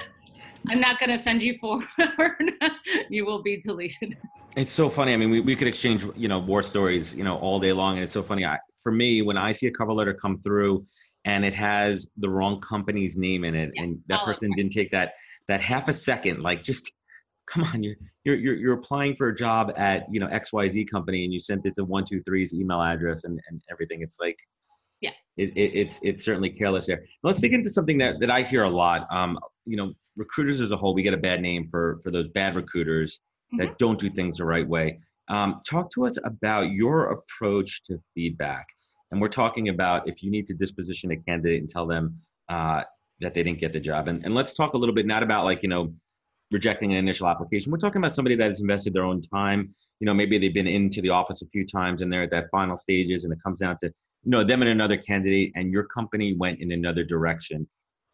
I'm 0.68 0.80
not 0.80 0.98
going 0.98 1.10
to 1.10 1.18
send 1.18 1.42
you 1.42 1.56
forward. 1.58 1.84
you 3.08 3.24
will 3.24 3.42
be 3.42 3.60
deleted. 3.60 4.16
It's 4.56 4.70
so 4.70 4.88
funny. 4.88 5.12
I 5.12 5.16
mean, 5.16 5.30
we, 5.30 5.40
we 5.40 5.54
could 5.54 5.68
exchange, 5.68 6.04
you 6.16 6.28
know, 6.28 6.38
war 6.38 6.62
stories, 6.62 7.14
you 7.14 7.24
know, 7.24 7.36
all 7.38 7.60
day 7.60 7.72
long. 7.72 7.94
And 7.94 8.04
it's 8.04 8.12
so 8.12 8.22
funny. 8.22 8.44
I, 8.44 8.58
for 8.82 8.92
me, 8.92 9.22
when 9.22 9.36
I 9.36 9.52
see 9.52 9.66
a 9.66 9.70
cover 9.70 9.92
letter 9.92 10.14
come 10.14 10.40
through 10.40 10.84
and 11.24 11.44
it 11.44 11.54
has 11.54 12.06
the 12.16 12.28
wrong 12.28 12.60
company's 12.60 13.16
name 13.16 13.44
in 13.44 13.54
it, 13.54 13.70
yeah. 13.74 13.82
and 13.82 13.98
that 14.08 14.20
oh, 14.22 14.24
person 14.24 14.50
didn't 14.56 14.72
take 14.72 14.90
that, 14.90 15.12
that 15.48 15.60
half 15.60 15.88
a 15.88 15.92
second, 15.92 16.42
like 16.42 16.62
just 16.62 16.90
come 17.46 17.64
on, 17.64 17.82
you're, 17.82 17.96
you're, 18.24 18.36
you're, 18.36 18.56
you're 18.56 18.74
applying 18.74 19.16
for 19.16 19.28
a 19.28 19.34
job 19.34 19.72
at, 19.76 20.06
you 20.10 20.20
know, 20.20 20.26
XYZ 20.28 20.90
company 20.90 21.24
and 21.24 21.32
you 21.32 21.40
sent 21.40 21.64
it 21.64 21.74
to 21.74 21.84
one, 21.84 22.04
two, 22.04 22.22
three's 22.24 22.52
email 22.52 22.82
address 22.82 23.24
and, 23.24 23.40
and 23.48 23.60
everything. 23.70 24.02
It's 24.02 24.18
like, 24.20 24.36
yeah, 25.00 25.12
it, 25.36 25.50
it, 25.50 25.70
it's, 25.74 26.00
it's 26.02 26.24
certainly 26.24 26.50
careless 26.50 26.86
there. 26.86 27.04
Let's 27.22 27.40
dig 27.40 27.54
into 27.54 27.70
something 27.70 27.98
that, 27.98 28.16
that 28.20 28.30
I 28.30 28.42
hear 28.42 28.64
a 28.64 28.70
lot. 28.70 29.06
Um, 29.10 29.38
you 29.68 29.76
know 29.76 29.92
recruiters 30.16 30.60
as 30.60 30.72
a 30.72 30.76
whole 30.76 30.94
we 30.94 31.02
get 31.02 31.14
a 31.14 31.18
bad 31.18 31.40
name 31.40 31.68
for 31.70 32.00
for 32.02 32.10
those 32.10 32.28
bad 32.28 32.56
recruiters 32.56 33.20
mm-hmm. 33.52 33.58
that 33.58 33.78
don't 33.78 33.98
do 33.98 34.10
things 34.10 34.38
the 34.38 34.44
right 34.44 34.66
way. 34.66 34.98
Um, 35.28 35.60
talk 35.68 35.90
to 35.92 36.06
us 36.06 36.16
about 36.24 36.70
your 36.70 37.12
approach 37.12 37.82
to 37.84 37.98
feedback. 38.14 38.66
And 39.10 39.20
we're 39.20 39.28
talking 39.28 39.68
about 39.68 40.08
if 40.08 40.22
you 40.22 40.30
need 40.30 40.46
to 40.46 40.54
disposition 40.54 41.10
a 41.10 41.16
candidate 41.16 41.60
and 41.60 41.68
tell 41.68 41.86
them 41.86 42.14
uh, 42.48 42.82
that 43.20 43.34
they 43.34 43.42
didn't 43.42 43.58
get 43.58 43.72
the 43.72 43.80
job. 43.80 44.08
And, 44.08 44.24
and 44.24 44.34
let's 44.34 44.52
talk 44.52 44.74
a 44.74 44.78
little 44.78 44.94
bit 44.94 45.06
not 45.06 45.22
about 45.22 45.44
like 45.44 45.62
you 45.62 45.68
know 45.68 45.92
rejecting 46.50 46.92
an 46.92 46.98
initial 46.98 47.28
application. 47.28 47.70
We're 47.70 47.78
talking 47.78 48.00
about 48.00 48.14
somebody 48.14 48.34
that 48.36 48.48
has 48.48 48.60
invested 48.60 48.94
their 48.94 49.04
own 49.04 49.20
time. 49.20 49.74
You 50.00 50.06
know 50.06 50.14
maybe 50.14 50.38
they've 50.38 50.54
been 50.54 50.66
into 50.66 51.02
the 51.02 51.10
office 51.10 51.42
a 51.42 51.46
few 51.46 51.66
times 51.66 52.02
and 52.02 52.12
they're 52.12 52.22
at 52.22 52.30
that 52.30 52.46
final 52.50 52.76
stages 52.76 53.24
and 53.24 53.32
it 53.32 53.38
comes 53.44 53.60
down 53.60 53.76
to 53.80 53.86
you 54.24 54.30
know 54.30 54.44
them 54.44 54.62
and 54.62 54.70
another 54.70 54.96
candidate 54.96 55.52
and 55.54 55.72
your 55.72 55.84
company 55.84 56.34
went 56.34 56.60
in 56.60 56.72
another 56.72 57.04
direction 57.04 57.68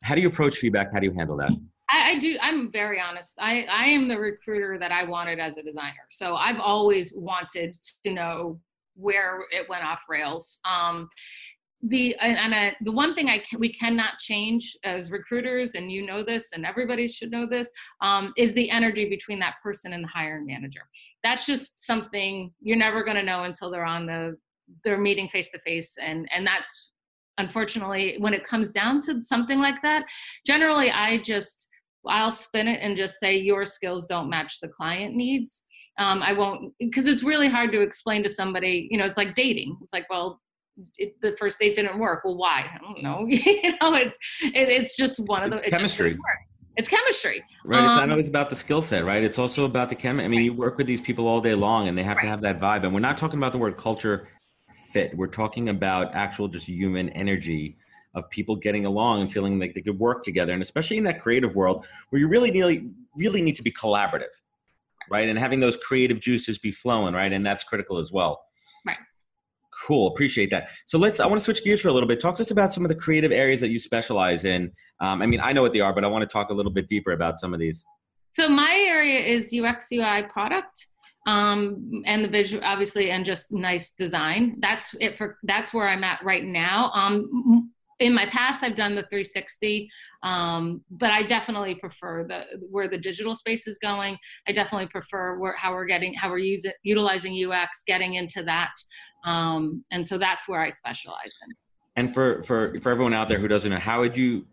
how 0.04 0.14
do 0.14 0.20
you 0.20 0.28
approach 0.28 0.58
feedback? 0.58 0.92
How 0.92 1.00
do 1.00 1.06
you 1.06 1.14
handle 1.14 1.36
that? 1.38 1.50
I, 1.90 2.12
I, 2.12 2.18
do. 2.18 2.36
I'm 2.42 2.70
very 2.70 3.00
honest. 3.00 3.36
I, 3.40 3.66
I 3.70 3.86
am 3.86 4.06
the 4.06 4.18
recruiter 4.18 4.78
that 4.78 4.92
I 4.92 5.04
wanted 5.04 5.40
as 5.40 5.56
a 5.56 5.62
designer. 5.62 6.06
So 6.10 6.36
I've 6.36 6.60
always 6.60 7.14
wanted 7.16 7.76
to 8.04 8.12
know 8.12 8.60
where 8.96 9.40
it 9.50 9.66
went 9.68 9.82
off 9.82 10.02
rails. 10.08 10.58
Um, 10.70 11.08
the 11.86 12.14
and, 12.16 12.36
and 12.36 12.54
I, 12.54 12.76
the 12.82 12.92
one 12.92 13.14
thing 13.14 13.28
I 13.28 13.38
can, 13.38 13.58
we 13.60 13.72
cannot 13.72 14.18
change 14.18 14.76
as 14.84 15.10
recruiters, 15.10 15.74
and 15.74 15.90
you 15.90 16.06
know 16.06 16.22
this, 16.22 16.52
and 16.54 16.64
everybody 16.64 17.08
should 17.08 17.30
know 17.30 17.46
this, 17.46 17.70
um, 18.00 18.32
is 18.36 18.54
the 18.54 18.70
energy 18.70 19.08
between 19.08 19.38
that 19.40 19.54
person 19.62 19.92
and 19.92 20.04
the 20.04 20.08
hiring 20.08 20.46
manager. 20.46 20.82
That's 21.22 21.44
just 21.44 21.84
something 21.84 22.52
you're 22.60 22.78
never 22.78 23.04
going 23.04 23.16
to 23.16 23.22
know 23.22 23.44
until 23.44 23.70
they're 23.70 23.84
on 23.84 24.06
the 24.06 24.36
they're 24.82 24.98
meeting 24.98 25.28
face 25.28 25.50
to 25.50 25.58
face, 25.58 25.96
and 26.00 26.26
and 26.34 26.46
that's 26.46 26.92
unfortunately 27.38 28.16
when 28.18 28.34
it 28.34 28.46
comes 28.46 28.70
down 28.70 29.00
to 29.00 29.22
something 29.22 29.60
like 29.60 29.80
that 29.82 30.04
generally 30.46 30.90
i 30.90 31.18
just 31.18 31.68
i'll 32.08 32.32
spin 32.32 32.68
it 32.68 32.78
and 32.82 32.96
just 32.96 33.18
say 33.18 33.36
your 33.36 33.64
skills 33.64 34.06
don't 34.06 34.28
match 34.28 34.60
the 34.60 34.68
client 34.68 35.14
needs 35.14 35.64
um, 35.98 36.22
i 36.22 36.32
won't 36.32 36.72
because 36.78 37.06
it's 37.06 37.22
really 37.22 37.48
hard 37.48 37.72
to 37.72 37.80
explain 37.80 38.22
to 38.22 38.28
somebody 38.28 38.88
you 38.90 38.98
know 38.98 39.04
it's 39.04 39.16
like 39.16 39.34
dating 39.34 39.76
it's 39.82 39.92
like 39.92 40.08
well 40.10 40.40
it, 40.98 41.14
the 41.22 41.36
first 41.38 41.58
date 41.58 41.74
didn't 41.74 41.98
work 41.98 42.24
well 42.24 42.36
why 42.36 42.64
i 42.74 42.78
don't 42.78 43.02
know 43.02 43.24
you 43.26 43.72
know 43.80 43.94
it's 43.94 44.18
it, 44.42 44.68
it's 44.68 44.96
just 44.96 45.18
one 45.26 45.42
of 45.42 45.50
the 45.50 45.60
chemistry 45.68 46.16
it's 46.76 46.88
chemistry. 46.88 47.42
Right. 47.64 47.78
Um, 47.78 47.84
it's 47.84 47.94
not 47.94 48.02
um, 48.04 48.10
always 48.10 48.28
about 48.28 48.50
the 48.50 48.56
skill 48.56 48.82
set, 48.82 49.04
right? 49.04 49.22
It's 49.22 49.38
also 49.38 49.64
about 49.64 49.88
the 49.88 49.94
chem. 49.94 50.18
I 50.18 50.26
mean, 50.26 50.38
right. 50.38 50.44
you 50.44 50.52
work 50.52 50.76
with 50.76 50.86
these 50.86 51.00
people 51.00 51.28
all 51.28 51.40
day 51.40 51.54
long, 51.54 51.88
and 51.88 51.96
they 51.96 52.02
have 52.02 52.16
right. 52.16 52.24
to 52.24 52.28
have 52.28 52.40
that 52.40 52.60
vibe. 52.60 52.84
And 52.84 52.92
we're 52.92 53.00
not 53.00 53.16
talking 53.16 53.38
about 53.38 53.52
the 53.52 53.58
word 53.58 53.76
culture 53.76 54.26
fit. 54.74 55.16
We're 55.16 55.26
talking 55.26 55.68
about 55.68 56.14
actual 56.14 56.48
just 56.48 56.68
human 56.68 57.08
energy 57.10 57.76
of 58.14 58.28
people 58.30 58.56
getting 58.56 58.86
along 58.86 59.22
and 59.22 59.32
feeling 59.32 59.58
like 59.58 59.74
they 59.74 59.82
could 59.82 59.98
work 59.98 60.22
together. 60.22 60.52
And 60.52 60.62
especially 60.62 60.98
in 60.98 61.04
that 61.04 61.20
creative 61.20 61.56
world 61.56 61.86
where 62.10 62.20
you 62.20 62.28
really 62.28 62.50
really 62.50 62.90
really 63.16 63.42
need 63.42 63.56
to 63.56 63.62
be 63.62 63.72
collaborative, 63.72 64.34
right? 65.10 65.28
And 65.28 65.38
having 65.38 65.60
those 65.60 65.76
creative 65.76 66.20
juices 66.20 66.58
be 66.58 66.70
flowing, 66.70 67.14
right? 67.14 67.32
And 67.32 67.44
that's 67.44 67.64
critical 67.64 67.98
as 67.98 68.12
well. 68.12 68.44
Right. 68.86 68.98
Cool. 69.86 70.08
Appreciate 70.08 70.50
that. 70.50 70.70
So 70.86 70.98
let's, 70.98 71.20
I 71.20 71.26
want 71.26 71.38
to 71.40 71.44
switch 71.44 71.64
gears 71.64 71.80
for 71.80 71.88
a 71.88 71.92
little 71.92 72.08
bit. 72.08 72.20
Talk 72.20 72.36
to 72.36 72.42
us 72.42 72.50
about 72.50 72.72
some 72.72 72.84
of 72.84 72.88
the 72.88 72.94
creative 72.94 73.32
areas 73.32 73.60
that 73.60 73.70
you 73.70 73.78
specialize 73.78 74.44
in. 74.44 74.72
Um, 75.00 75.20
I 75.22 75.26
mean, 75.26 75.40
I 75.40 75.52
know 75.52 75.62
what 75.62 75.72
they 75.72 75.80
are, 75.80 75.92
but 75.92 76.04
I 76.04 76.08
want 76.08 76.22
to 76.22 76.32
talk 76.32 76.50
a 76.50 76.54
little 76.54 76.72
bit 76.72 76.88
deeper 76.88 77.12
about 77.12 77.36
some 77.36 77.52
of 77.52 77.60
these. 77.60 77.84
So 78.32 78.48
my 78.48 78.72
area 78.72 79.20
is 79.20 79.54
UX 79.54 79.92
UI 79.92 80.24
product 80.24 80.86
um, 81.26 82.02
and 82.06 82.24
the 82.24 82.28
visual 82.28 82.62
obviously 82.64 83.10
and 83.10 83.24
just 83.24 83.52
nice 83.52 83.92
design. 83.92 84.56
That's 84.60 84.94
it 85.00 85.16
for 85.16 85.38
that's 85.44 85.72
where 85.72 85.88
i'm 85.88 86.04
at 86.04 86.22
right 86.24 86.44
now. 86.44 86.90
Um, 86.92 87.70
in 88.00 88.12
my 88.12 88.26
past 88.26 88.64
i've 88.64 88.74
done 88.74 88.96
the 88.96 89.02
360 89.02 89.88
um, 90.24 90.82
but 90.90 91.12
i 91.12 91.22
definitely 91.22 91.76
prefer 91.76 92.24
the 92.24 92.42
where 92.68 92.88
the 92.88 92.98
digital 92.98 93.34
space 93.36 93.66
is 93.66 93.78
going. 93.78 94.16
I 94.48 94.52
definitely 94.52 94.88
prefer 94.88 95.38
where, 95.38 95.56
how 95.56 95.72
we're 95.72 95.86
getting 95.86 96.12
how 96.14 96.28
we're 96.28 96.38
using 96.38 96.72
utilizing 96.82 97.34
ux 97.44 97.82
getting 97.86 98.14
into 98.14 98.42
that. 98.44 98.72
Um, 99.24 99.84
and 99.92 100.06
so 100.06 100.18
that's 100.18 100.48
where 100.48 100.60
i 100.60 100.70
specialize 100.70 101.32
in. 101.46 101.54
And 101.96 102.12
for 102.12 102.42
for 102.42 102.78
for 102.80 102.90
everyone 102.90 103.14
out 103.14 103.28
there 103.28 103.38
who 103.38 103.48
doesn't 103.48 103.70
know 103.70 103.78
how 103.78 104.00
would 104.00 104.16
you 104.16 104.46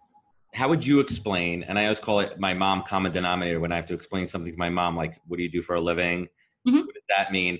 how 0.54 0.68
would 0.68 0.86
you 0.86 1.00
explain 1.00 1.63
and 1.63 1.80
i 1.80 1.84
always 1.84 2.00
call 2.00 2.20
it 2.20 2.40
my 2.40 2.54
mom 2.54 2.84
common 2.84 3.12
denominator 3.12 3.60
when 3.60 3.72
i 3.72 3.75
have 3.75 3.86
to 3.86 3.94
explain 3.94 4.28
something 4.28 4.51
to 4.51 4.60
my 4.60 4.70
mom 4.70 4.96
like 4.96 5.20
what 5.28 5.38
do 5.38 5.44
you 5.44 5.50
do 5.50 5.62
for 5.62 5.75
a 5.75 5.82
living 5.82 6.28
mm-hmm. 6.68 6.77
what 6.77 6.94
does 6.94 7.03
that 7.10 7.32
mean 7.32 7.60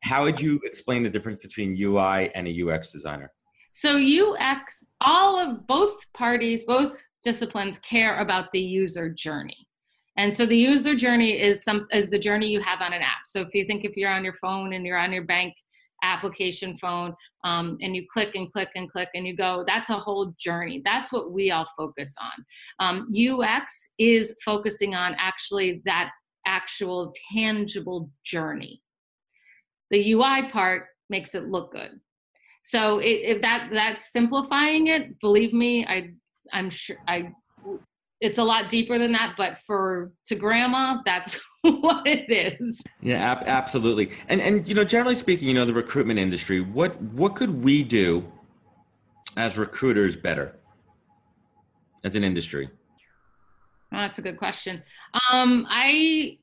how 0.00 0.24
would 0.24 0.40
you 0.40 0.60
explain 0.64 1.02
the 1.02 1.10
difference 1.10 1.40
between 1.42 1.76
ui 1.80 2.34
and 2.34 2.48
a 2.48 2.62
ux 2.62 2.90
designer 2.90 3.30
so 3.76 3.96
UX, 3.98 4.84
all 5.00 5.36
of 5.36 5.66
both 5.66 5.96
parties, 6.12 6.62
both 6.62 6.96
disciplines 7.24 7.80
care 7.80 8.20
about 8.20 8.52
the 8.52 8.60
user 8.60 9.08
journey. 9.08 9.66
And 10.16 10.32
so 10.32 10.46
the 10.46 10.56
user 10.56 10.94
journey 10.94 11.32
is 11.42 11.64
some 11.64 11.88
is 11.92 12.08
the 12.08 12.18
journey 12.18 12.46
you 12.46 12.60
have 12.60 12.80
on 12.80 12.92
an 12.92 13.02
app. 13.02 13.26
So 13.26 13.40
if 13.40 13.52
you 13.52 13.64
think 13.64 13.84
if 13.84 13.96
you're 13.96 14.12
on 14.12 14.22
your 14.22 14.34
phone 14.34 14.74
and 14.74 14.86
you're 14.86 14.96
on 14.96 15.12
your 15.12 15.24
bank 15.24 15.54
application 16.04 16.76
phone 16.76 17.14
um, 17.42 17.76
and 17.80 17.96
you 17.96 18.06
click 18.12 18.36
and 18.36 18.52
click 18.52 18.68
and 18.76 18.88
click 18.92 19.08
and 19.16 19.26
you 19.26 19.34
go, 19.34 19.64
that's 19.66 19.90
a 19.90 19.98
whole 19.98 20.32
journey. 20.38 20.80
That's 20.84 21.12
what 21.12 21.32
we 21.32 21.50
all 21.50 21.66
focus 21.76 22.14
on. 22.20 22.44
Um, 22.78 23.08
UX 23.12 23.88
is 23.98 24.36
focusing 24.44 24.94
on 24.94 25.16
actually 25.18 25.82
that 25.84 26.12
actual 26.46 27.14
tangible 27.32 28.10
journey. 28.24 28.82
The 29.90 30.12
UI 30.12 30.50
part 30.50 30.86
makes 31.08 31.34
it 31.34 31.48
look 31.48 31.72
good. 31.72 32.00
So 32.64 32.98
if 33.02 33.42
that 33.42 33.68
that's 33.72 34.10
simplifying 34.10 34.86
it 34.86 35.20
believe 35.20 35.52
me 35.52 35.84
i 35.86 36.10
i'm 36.52 36.70
sure 36.70 36.96
i 37.06 37.30
it's 38.20 38.38
a 38.38 38.42
lot 38.42 38.70
deeper 38.70 38.98
than 38.98 39.12
that 39.12 39.34
but 39.36 39.58
for 39.58 40.12
to 40.26 40.34
grandma 40.34 40.98
that's 41.04 41.38
what 41.62 42.06
it 42.06 42.30
is. 42.60 42.82
Yeah 43.00 43.18
ab- 43.32 43.44
absolutely. 43.46 44.10
And 44.28 44.40
and 44.40 44.66
you 44.68 44.74
know 44.74 44.84
generally 44.84 45.14
speaking 45.14 45.48
you 45.48 45.54
know 45.54 45.66
the 45.66 45.74
recruitment 45.74 46.18
industry 46.18 46.60
what 46.60 47.00
what 47.02 47.34
could 47.34 47.62
we 47.62 47.82
do 47.82 48.24
as 49.36 49.58
recruiters 49.58 50.16
better 50.16 50.56
as 52.02 52.14
an 52.14 52.24
industry 52.24 52.70
oh, 53.94 54.00
that's 54.00 54.18
a 54.18 54.22
good 54.22 54.38
question. 54.38 54.82
Um 55.32 55.66
i 55.68 56.38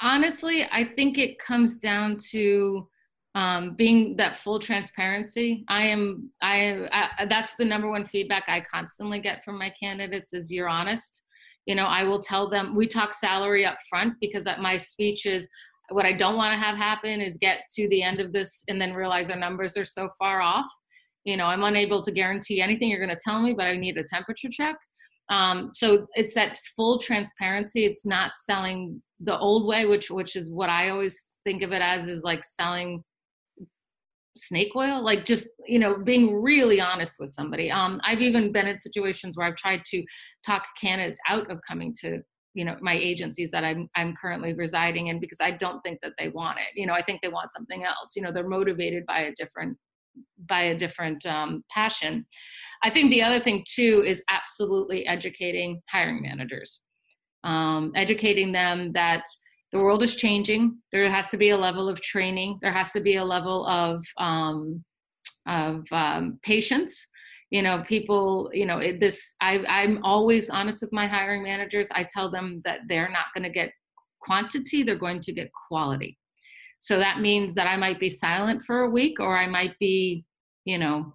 honestly 0.00 0.66
i 0.72 0.82
think 0.82 1.18
it 1.18 1.38
comes 1.38 1.76
down 1.76 2.16
to 2.30 2.88
um, 3.36 3.74
being 3.74 4.14
that 4.16 4.36
full 4.36 4.60
transparency. 4.60 5.64
I 5.68 5.82
am 5.86 6.30
I, 6.40 6.86
I 6.92 7.26
that's 7.26 7.56
the 7.56 7.64
number 7.64 7.88
one 7.88 8.04
feedback 8.04 8.44
i 8.48 8.60
constantly 8.60 9.18
get 9.18 9.44
from 9.44 9.58
my 9.58 9.70
candidates 9.70 10.32
is 10.32 10.52
you're 10.52 10.68
honest. 10.68 11.22
You 11.66 11.74
know 11.74 11.86
i 11.86 12.04
will 12.04 12.20
tell 12.20 12.48
them 12.48 12.74
we 12.74 12.86
talk 12.86 13.14
salary 13.14 13.64
up 13.64 13.78
front 13.88 14.14
because 14.20 14.46
my 14.60 14.76
speech 14.76 15.26
is 15.26 15.48
what 15.90 16.04
i 16.04 16.12
don't 16.12 16.36
want 16.36 16.52
to 16.52 16.58
have 16.58 16.76
happen 16.76 17.20
is 17.20 17.38
get 17.38 17.60
to 17.74 17.88
the 17.88 18.02
end 18.02 18.20
of 18.20 18.32
this 18.32 18.62
and 18.68 18.80
then 18.80 18.92
realize 18.92 19.30
our 19.30 19.38
numbers 19.38 19.76
are 19.76 19.84
so 19.84 20.08
far 20.18 20.40
off. 20.40 20.66
You 21.24 21.38
know 21.38 21.46
i'm 21.46 21.64
unable 21.64 22.02
to 22.02 22.12
guarantee 22.12 22.60
anything 22.60 22.90
you're 22.90 23.04
going 23.04 23.16
to 23.16 23.24
tell 23.24 23.40
me 23.40 23.54
but 23.54 23.66
i 23.66 23.76
need 23.76 23.96
a 23.96 24.04
temperature 24.04 24.50
check 24.50 24.76
um, 25.30 25.70
so 25.72 26.06
it's 26.14 26.34
that 26.34 26.58
full 26.76 26.98
transparency. 26.98 27.86
It's 27.86 28.04
not 28.04 28.32
selling 28.36 29.02
the 29.24 29.38
old 29.38 29.66
way 29.66 29.86
which 29.86 30.10
which 30.10 30.36
is 30.36 30.50
what 30.50 30.68
i 30.68 30.88
always 30.90 31.38
think 31.44 31.62
of 31.62 31.72
it 31.72 31.82
as 31.82 32.08
is 32.08 32.22
like 32.22 32.44
selling 32.44 33.02
snake 34.36 34.72
oil 34.74 35.02
like 35.02 35.24
just 35.24 35.48
you 35.66 35.78
know 35.78 35.98
being 35.98 36.34
really 36.34 36.80
honest 36.80 37.16
with 37.20 37.30
somebody. 37.30 37.70
Um 37.70 38.00
i've 38.04 38.20
even 38.20 38.52
been 38.52 38.66
in 38.66 38.76
situations 38.76 39.36
where 39.36 39.46
i've 39.46 39.56
tried 39.56 39.82
to 39.86 40.02
talk 40.44 40.64
candidates 40.80 41.20
out 41.28 41.50
of 41.50 41.60
coming 41.68 41.94
to 42.00 42.18
you 42.54 42.64
know 42.64 42.76
my 42.80 42.94
agencies 42.94 43.50
that 43.52 43.64
i'm 43.64 43.88
i'm 43.96 44.14
currently 44.20 44.52
residing 44.54 45.06
in 45.06 45.20
because 45.20 45.38
i 45.40 45.52
don't 45.52 45.80
think 45.82 45.98
that 46.02 46.12
they 46.18 46.28
want 46.28 46.58
it. 46.58 46.78
You 46.78 46.86
know 46.86 46.94
i 46.94 47.02
think 47.02 47.22
they 47.22 47.28
want 47.28 47.52
something 47.52 47.84
else. 47.84 48.16
You 48.16 48.22
know 48.22 48.32
they're 48.32 48.48
motivated 48.48 49.06
by 49.06 49.20
a 49.20 49.32
different 49.36 49.78
by 50.48 50.62
a 50.62 50.78
different 50.78 51.24
um, 51.26 51.64
passion 51.70 52.24
i 52.82 52.90
think 52.90 53.10
the 53.10 53.22
other 53.22 53.40
thing 53.40 53.64
too 53.68 54.04
is 54.06 54.22
absolutely 54.30 55.06
educating 55.06 55.80
hiring 55.90 56.22
managers 56.22 56.82
um, 57.44 57.92
educating 57.94 58.52
them 58.52 58.92
that 58.92 59.22
the 59.74 59.80
world 59.80 60.04
is 60.04 60.14
changing. 60.14 60.78
There 60.92 61.10
has 61.10 61.30
to 61.30 61.36
be 61.36 61.50
a 61.50 61.56
level 61.56 61.88
of 61.88 62.00
training. 62.00 62.58
There 62.62 62.72
has 62.72 62.92
to 62.92 63.00
be 63.00 63.16
a 63.16 63.24
level 63.24 63.66
of 63.66 64.04
um, 64.18 64.84
of 65.48 65.84
um, 65.90 66.38
patience. 66.42 67.06
You 67.50 67.62
know, 67.62 67.84
people. 67.86 68.50
You 68.52 68.66
know, 68.66 68.78
it, 68.78 69.00
this. 69.00 69.34
I, 69.42 69.64
I'm 69.68 70.02
always 70.04 70.48
honest 70.48 70.80
with 70.80 70.92
my 70.92 71.08
hiring 71.08 71.42
managers. 71.42 71.88
I 71.92 72.06
tell 72.08 72.30
them 72.30 72.62
that 72.64 72.80
they're 72.86 73.10
not 73.10 73.26
going 73.34 73.42
to 73.42 73.50
get 73.50 73.72
quantity; 74.20 74.84
they're 74.84 74.96
going 74.96 75.20
to 75.20 75.32
get 75.32 75.50
quality. 75.68 76.16
So 76.84 76.98
that 76.98 77.18
means 77.18 77.54
that 77.54 77.66
I 77.66 77.78
might 77.78 77.98
be 77.98 78.10
silent 78.10 78.62
for 78.62 78.80
a 78.80 78.90
week, 78.90 79.18
or 79.18 79.38
I 79.38 79.46
might 79.46 79.74
be, 79.78 80.22
you 80.66 80.76
know, 80.76 81.14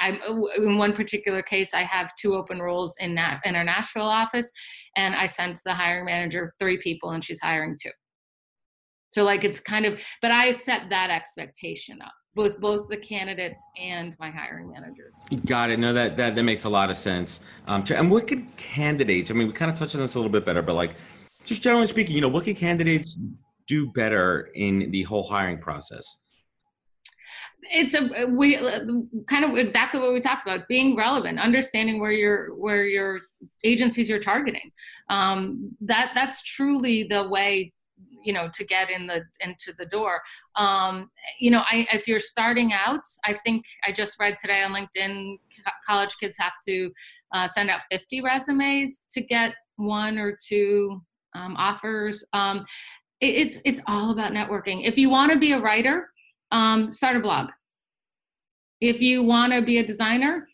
I'm, 0.00 0.20
in 0.56 0.78
one 0.78 0.92
particular 0.92 1.42
case, 1.42 1.74
I 1.74 1.82
have 1.82 2.14
two 2.14 2.34
open 2.36 2.62
roles 2.62 2.94
in 3.00 3.16
that 3.16 3.40
in 3.44 3.56
our 3.56 3.64
Nashville 3.64 4.06
office, 4.06 4.48
and 4.94 5.16
I 5.16 5.26
sent 5.26 5.58
the 5.64 5.74
hiring 5.74 6.04
manager 6.04 6.54
three 6.60 6.76
people, 6.76 7.10
and 7.10 7.24
she's 7.24 7.40
hiring 7.40 7.76
two. 7.82 7.90
So 9.10 9.24
like 9.24 9.42
it's 9.42 9.58
kind 9.58 9.86
of, 9.86 10.00
but 10.22 10.30
I 10.30 10.52
set 10.52 10.88
that 10.90 11.10
expectation 11.10 12.00
up 12.00 12.12
with 12.36 12.60
both 12.60 12.88
the 12.88 12.96
candidates 12.96 13.60
and 13.76 14.14
my 14.20 14.30
hiring 14.30 14.70
managers. 14.70 15.16
Got 15.46 15.70
it. 15.70 15.80
No, 15.80 15.94
that 15.94 16.16
that 16.16 16.36
that 16.36 16.42
makes 16.44 16.62
a 16.62 16.68
lot 16.68 16.90
of 16.90 16.96
sense. 16.96 17.40
Um, 17.66 17.82
and 17.90 18.08
what 18.08 18.28
could 18.28 18.56
candidates? 18.56 19.32
I 19.32 19.34
mean, 19.34 19.48
we 19.48 19.52
kind 19.52 19.68
of 19.68 19.76
touched 19.76 19.96
on 19.96 20.00
this 20.00 20.14
a 20.14 20.18
little 20.18 20.30
bit 20.30 20.46
better, 20.46 20.62
but 20.62 20.74
like, 20.74 20.94
just 21.44 21.60
generally 21.60 21.88
speaking, 21.88 22.14
you 22.14 22.20
know, 22.20 22.28
what 22.28 22.44
could 22.44 22.56
candidates 22.56 23.18
do 23.66 23.90
better 23.92 24.50
in 24.54 24.90
the 24.90 25.02
whole 25.02 25.28
hiring 25.28 25.58
process? 25.58 26.04
it's 27.70 27.94
a 27.94 28.26
we 28.26 28.56
kind 29.26 29.44
of 29.44 29.56
exactly 29.56 30.00
what 30.00 30.12
we 30.12 30.20
talked 30.20 30.46
about 30.46 30.68
being 30.68 30.96
relevant 30.96 31.38
understanding 31.38 32.00
where 32.00 32.12
your 32.12 32.54
where 32.54 32.84
your 32.86 33.20
agencies 33.64 34.08
you're 34.08 34.20
targeting. 34.20 34.70
Um, 35.10 35.76
that 35.80 36.12
that's 36.14 36.42
truly 36.42 37.04
the 37.04 37.28
way 37.28 37.72
you 38.24 38.32
know 38.32 38.48
to 38.54 38.64
get 38.64 38.90
in 38.90 39.06
the 39.06 39.24
into 39.40 39.72
the 39.78 39.86
door. 39.86 40.20
Um, 40.54 41.10
you 41.40 41.50
know 41.50 41.62
I, 41.68 41.86
if 41.92 42.06
you're 42.06 42.20
starting 42.20 42.72
out 42.72 43.02
i 43.24 43.34
think 43.44 43.64
i 43.86 43.92
just 43.92 44.18
read 44.18 44.36
today 44.40 44.62
on 44.62 44.72
linkedin 44.72 45.36
college 45.86 46.16
kids 46.20 46.36
have 46.38 46.52
to 46.66 46.90
uh, 47.34 47.46
send 47.46 47.70
out 47.70 47.80
50 47.90 48.22
resumes 48.22 49.04
to 49.12 49.20
get 49.20 49.54
one 49.76 50.18
or 50.18 50.34
two 50.46 51.02
um, 51.36 51.56
offers. 51.56 52.24
Um, 52.32 52.64
it's 53.20 53.58
it's 53.64 53.80
all 53.86 54.10
about 54.10 54.32
networking 54.32 54.86
if 54.86 54.98
you 54.98 55.08
want 55.08 55.32
to 55.32 55.38
be 55.38 55.52
a 55.52 55.58
writer 55.58 56.08
um, 56.52 56.92
start 56.92 57.16
a 57.16 57.20
blog. 57.20 57.50
If 58.80 59.00
you 59.00 59.22
want 59.22 59.52
to 59.52 59.62
be 59.62 59.78
a 59.78 59.86
designer, 59.86 60.48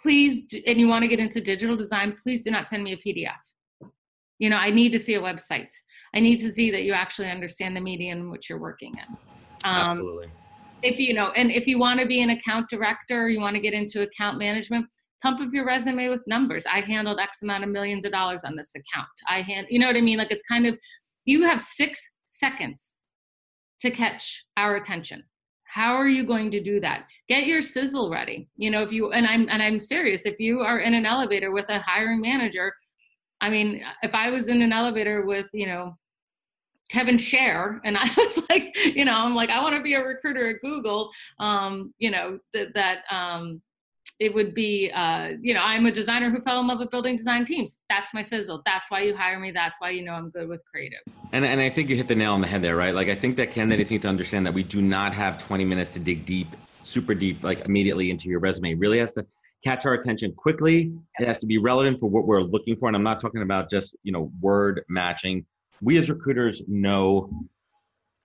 please, 0.00 0.44
and 0.66 0.78
you 0.78 0.88
want 0.88 1.02
to 1.02 1.08
get 1.08 1.18
into 1.18 1.40
digital 1.40 1.76
design, 1.76 2.16
please 2.22 2.42
do 2.42 2.50
not 2.50 2.66
send 2.66 2.84
me 2.84 2.92
a 2.92 2.96
PDF. 2.96 3.90
You 4.38 4.50
know, 4.50 4.56
I 4.56 4.70
need 4.70 4.90
to 4.92 4.98
see 4.98 5.14
a 5.14 5.20
website. 5.20 5.72
I 6.14 6.20
need 6.20 6.38
to 6.38 6.50
see 6.50 6.70
that 6.70 6.82
you 6.82 6.92
actually 6.92 7.30
understand 7.30 7.76
the 7.76 7.80
medium 7.80 8.20
in 8.20 8.30
which 8.30 8.48
you're 8.48 8.60
working 8.60 8.94
in. 8.94 9.16
Um, 9.64 9.88
Absolutely. 9.88 10.30
If 10.82 10.98
you 10.98 11.12
know, 11.12 11.32
and 11.32 11.50
if 11.50 11.66
you 11.66 11.78
want 11.78 11.98
to 11.98 12.06
be 12.06 12.22
an 12.22 12.30
account 12.30 12.70
director, 12.70 13.28
you 13.28 13.40
want 13.40 13.56
to 13.56 13.60
get 13.60 13.74
into 13.74 14.02
account 14.02 14.38
management, 14.38 14.86
pump 15.20 15.40
up 15.40 15.48
your 15.52 15.66
resume 15.66 16.08
with 16.08 16.24
numbers. 16.28 16.64
I 16.66 16.80
handled 16.80 17.18
X 17.18 17.42
amount 17.42 17.64
of 17.64 17.70
millions 17.70 18.04
of 18.04 18.12
dollars 18.12 18.44
on 18.44 18.54
this 18.54 18.72
account. 18.76 19.08
I 19.28 19.42
hand, 19.42 19.66
you 19.70 19.80
know 19.80 19.88
what 19.88 19.96
I 19.96 20.00
mean? 20.00 20.18
Like 20.18 20.30
it's 20.30 20.44
kind 20.48 20.66
of, 20.68 20.78
you 21.28 21.42
have 21.42 21.60
six 21.60 22.10
seconds 22.26 22.98
to 23.80 23.90
catch 23.90 24.44
our 24.56 24.76
attention 24.76 25.22
how 25.64 25.94
are 25.94 26.08
you 26.08 26.24
going 26.24 26.50
to 26.50 26.62
do 26.62 26.80
that 26.80 27.04
get 27.28 27.46
your 27.46 27.62
sizzle 27.62 28.10
ready 28.10 28.48
you 28.56 28.70
know 28.70 28.82
if 28.82 28.92
you 28.92 29.12
and 29.12 29.26
i'm 29.26 29.48
and 29.50 29.62
i'm 29.62 29.78
serious 29.78 30.26
if 30.26 30.38
you 30.40 30.60
are 30.60 30.80
in 30.80 30.94
an 30.94 31.06
elevator 31.06 31.50
with 31.50 31.66
a 31.68 31.80
hiring 31.80 32.20
manager 32.20 32.72
I 33.40 33.50
mean, 33.50 33.82
if 34.02 34.14
I 34.14 34.30
was 34.30 34.48
in 34.48 34.62
an 34.62 34.72
elevator 34.72 35.24
with, 35.24 35.46
you 35.52 35.66
know, 35.66 35.96
Kevin 36.90 37.18
Share, 37.18 37.80
and 37.84 37.96
I 37.96 38.08
was 38.16 38.42
like, 38.48 38.76
you 38.76 39.04
know, 39.04 39.14
I'm 39.14 39.34
like, 39.34 39.50
I 39.50 39.62
want 39.62 39.76
to 39.76 39.82
be 39.82 39.94
a 39.94 40.04
recruiter 40.04 40.48
at 40.48 40.60
Google. 40.60 41.10
Um, 41.38 41.94
you 41.98 42.10
know, 42.10 42.38
that 42.54 42.74
that 42.74 43.02
um, 43.10 43.60
it 44.18 44.34
would 44.34 44.52
be, 44.52 44.90
uh, 44.90 45.32
you 45.40 45.54
know, 45.54 45.60
I'm 45.60 45.86
a 45.86 45.92
designer 45.92 46.28
who 46.30 46.40
fell 46.40 46.60
in 46.60 46.66
love 46.66 46.80
with 46.80 46.90
building 46.90 47.16
design 47.16 47.44
teams. 47.44 47.78
That's 47.88 48.12
my 48.12 48.22
sizzle. 48.22 48.62
That's 48.66 48.90
why 48.90 49.02
you 49.02 49.16
hire 49.16 49.38
me. 49.38 49.52
That's 49.52 49.80
why 49.80 49.90
you 49.90 50.02
know 50.02 50.12
I'm 50.12 50.30
good 50.30 50.48
with 50.48 50.60
creative. 50.64 50.98
And 51.32 51.44
and 51.44 51.60
I 51.60 51.70
think 51.70 51.88
you 51.88 51.96
hit 51.96 52.08
the 52.08 52.16
nail 52.16 52.32
on 52.32 52.40
the 52.40 52.48
head 52.48 52.62
there, 52.62 52.76
right? 52.76 52.94
Like 52.94 53.08
I 53.08 53.14
think 53.14 53.36
that 53.36 53.52
candidates 53.52 53.90
need 53.90 54.02
to 54.02 54.08
understand 54.08 54.44
that 54.46 54.54
we 54.54 54.64
do 54.64 54.82
not 54.82 55.14
have 55.14 55.38
20 55.38 55.64
minutes 55.64 55.92
to 55.92 56.00
dig 56.00 56.24
deep, 56.26 56.48
super 56.82 57.14
deep, 57.14 57.44
like 57.44 57.64
immediately 57.66 58.10
into 58.10 58.28
your 58.28 58.40
resume. 58.40 58.72
It 58.72 58.78
really 58.78 58.98
has 58.98 59.12
to 59.12 59.26
catch 59.64 59.86
our 59.86 59.94
attention 59.94 60.32
quickly. 60.32 60.92
It 61.18 61.26
has 61.26 61.38
to 61.40 61.46
be 61.46 61.58
relevant 61.58 62.00
for 62.00 62.08
what 62.10 62.26
we're 62.26 62.42
looking 62.42 62.76
for. 62.76 62.88
And 62.88 62.96
I'm 62.96 63.04
not 63.04 63.20
talking 63.20 63.42
about 63.42 63.70
just, 63.70 63.96
you 64.02 64.12
know, 64.12 64.32
word 64.40 64.82
matching. 64.88 65.46
We 65.80 65.96
as 65.96 66.10
recruiters 66.10 66.62
know 66.66 67.30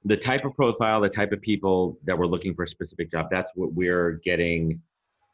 the 0.06 0.18
type 0.18 0.44
of 0.44 0.56
profile, 0.56 1.02
the 1.02 1.10
type 1.10 1.32
of 1.32 1.42
people 1.42 1.98
that 2.06 2.18
we're 2.18 2.28
looking 2.28 2.56
for 2.56 2.64
a 2.64 2.68
specific 2.68 3.12
job. 3.12 3.28
That's 3.32 3.52
what 3.56 3.74
we're 3.74 4.20
getting 4.24 4.82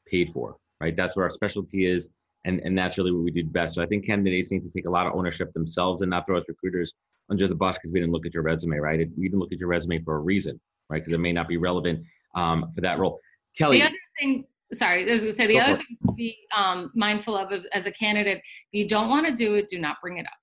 paid 0.09 0.31
for, 0.33 0.57
right? 0.81 0.95
That's 0.95 1.15
where 1.15 1.25
our 1.25 1.29
specialty 1.29 1.85
is. 1.85 2.09
And, 2.45 2.61
and 2.63 2.77
that's 2.77 2.97
really 2.97 3.11
what 3.11 3.23
we 3.23 3.31
do 3.31 3.43
best. 3.43 3.75
So 3.75 3.83
I 3.83 3.85
think 3.85 4.05
candidates 4.05 4.51
need 4.51 4.63
to 4.63 4.71
take 4.71 4.85
a 4.85 4.89
lot 4.89 5.07
of 5.07 5.13
ownership 5.13 5.51
themselves 5.53 6.01
and 6.01 6.09
not 6.09 6.25
throw 6.25 6.37
us 6.37 6.45
recruiters 6.47 6.93
under 7.29 7.47
the 7.47 7.55
bus 7.55 7.77
because 7.77 7.91
we 7.91 7.99
didn't 7.99 8.13
look 8.13 8.25
at 8.25 8.33
your 8.33 8.43
resume, 8.43 8.77
right? 8.77 8.99
We 9.17 9.27
didn't 9.27 9.39
look 9.39 9.51
at 9.51 9.59
your 9.59 9.67
resume 9.67 10.01
for 10.03 10.15
a 10.15 10.19
reason, 10.19 10.59
right? 10.89 10.99
Because 10.99 11.13
it 11.13 11.19
may 11.19 11.33
not 11.33 11.47
be 11.47 11.57
relevant 11.57 12.05
um, 12.35 12.71
for 12.73 12.81
that 12.81 12.97
role. 12.97 13.19
Kelly. 13.57 13.79
The 13.79 13.87
other 13.87 13.95
thing 14.19 14.45
sorry, 14.73 15.09
I 15.09 15.13
was 15.13 15.21
going 15.21 15.31
to 15.31 15.37
say 15.37 15.47
the 15.47 15.59
other 15.59 15.77
thing 15.77 15.97
to 16.07 16.13
be 16.13 16.37
um, 16.55 16.91
mindful 16.95 17.35
of 17.35 17.51
as 17.73 17.85
a 17.85 17.91
candidate, 17.91 18.37
if 18.37 18.43
you 18.71 18.87
don't 18.87 19.09
want 19.09 19.25
to 19.27 19.33
do 19.33 19.55
it, 19.55 19.67
do 19.69 19.79
not 19.79 19.97
bring 20.01 20.17
it 20.17 20.25
up. 20.25 20.33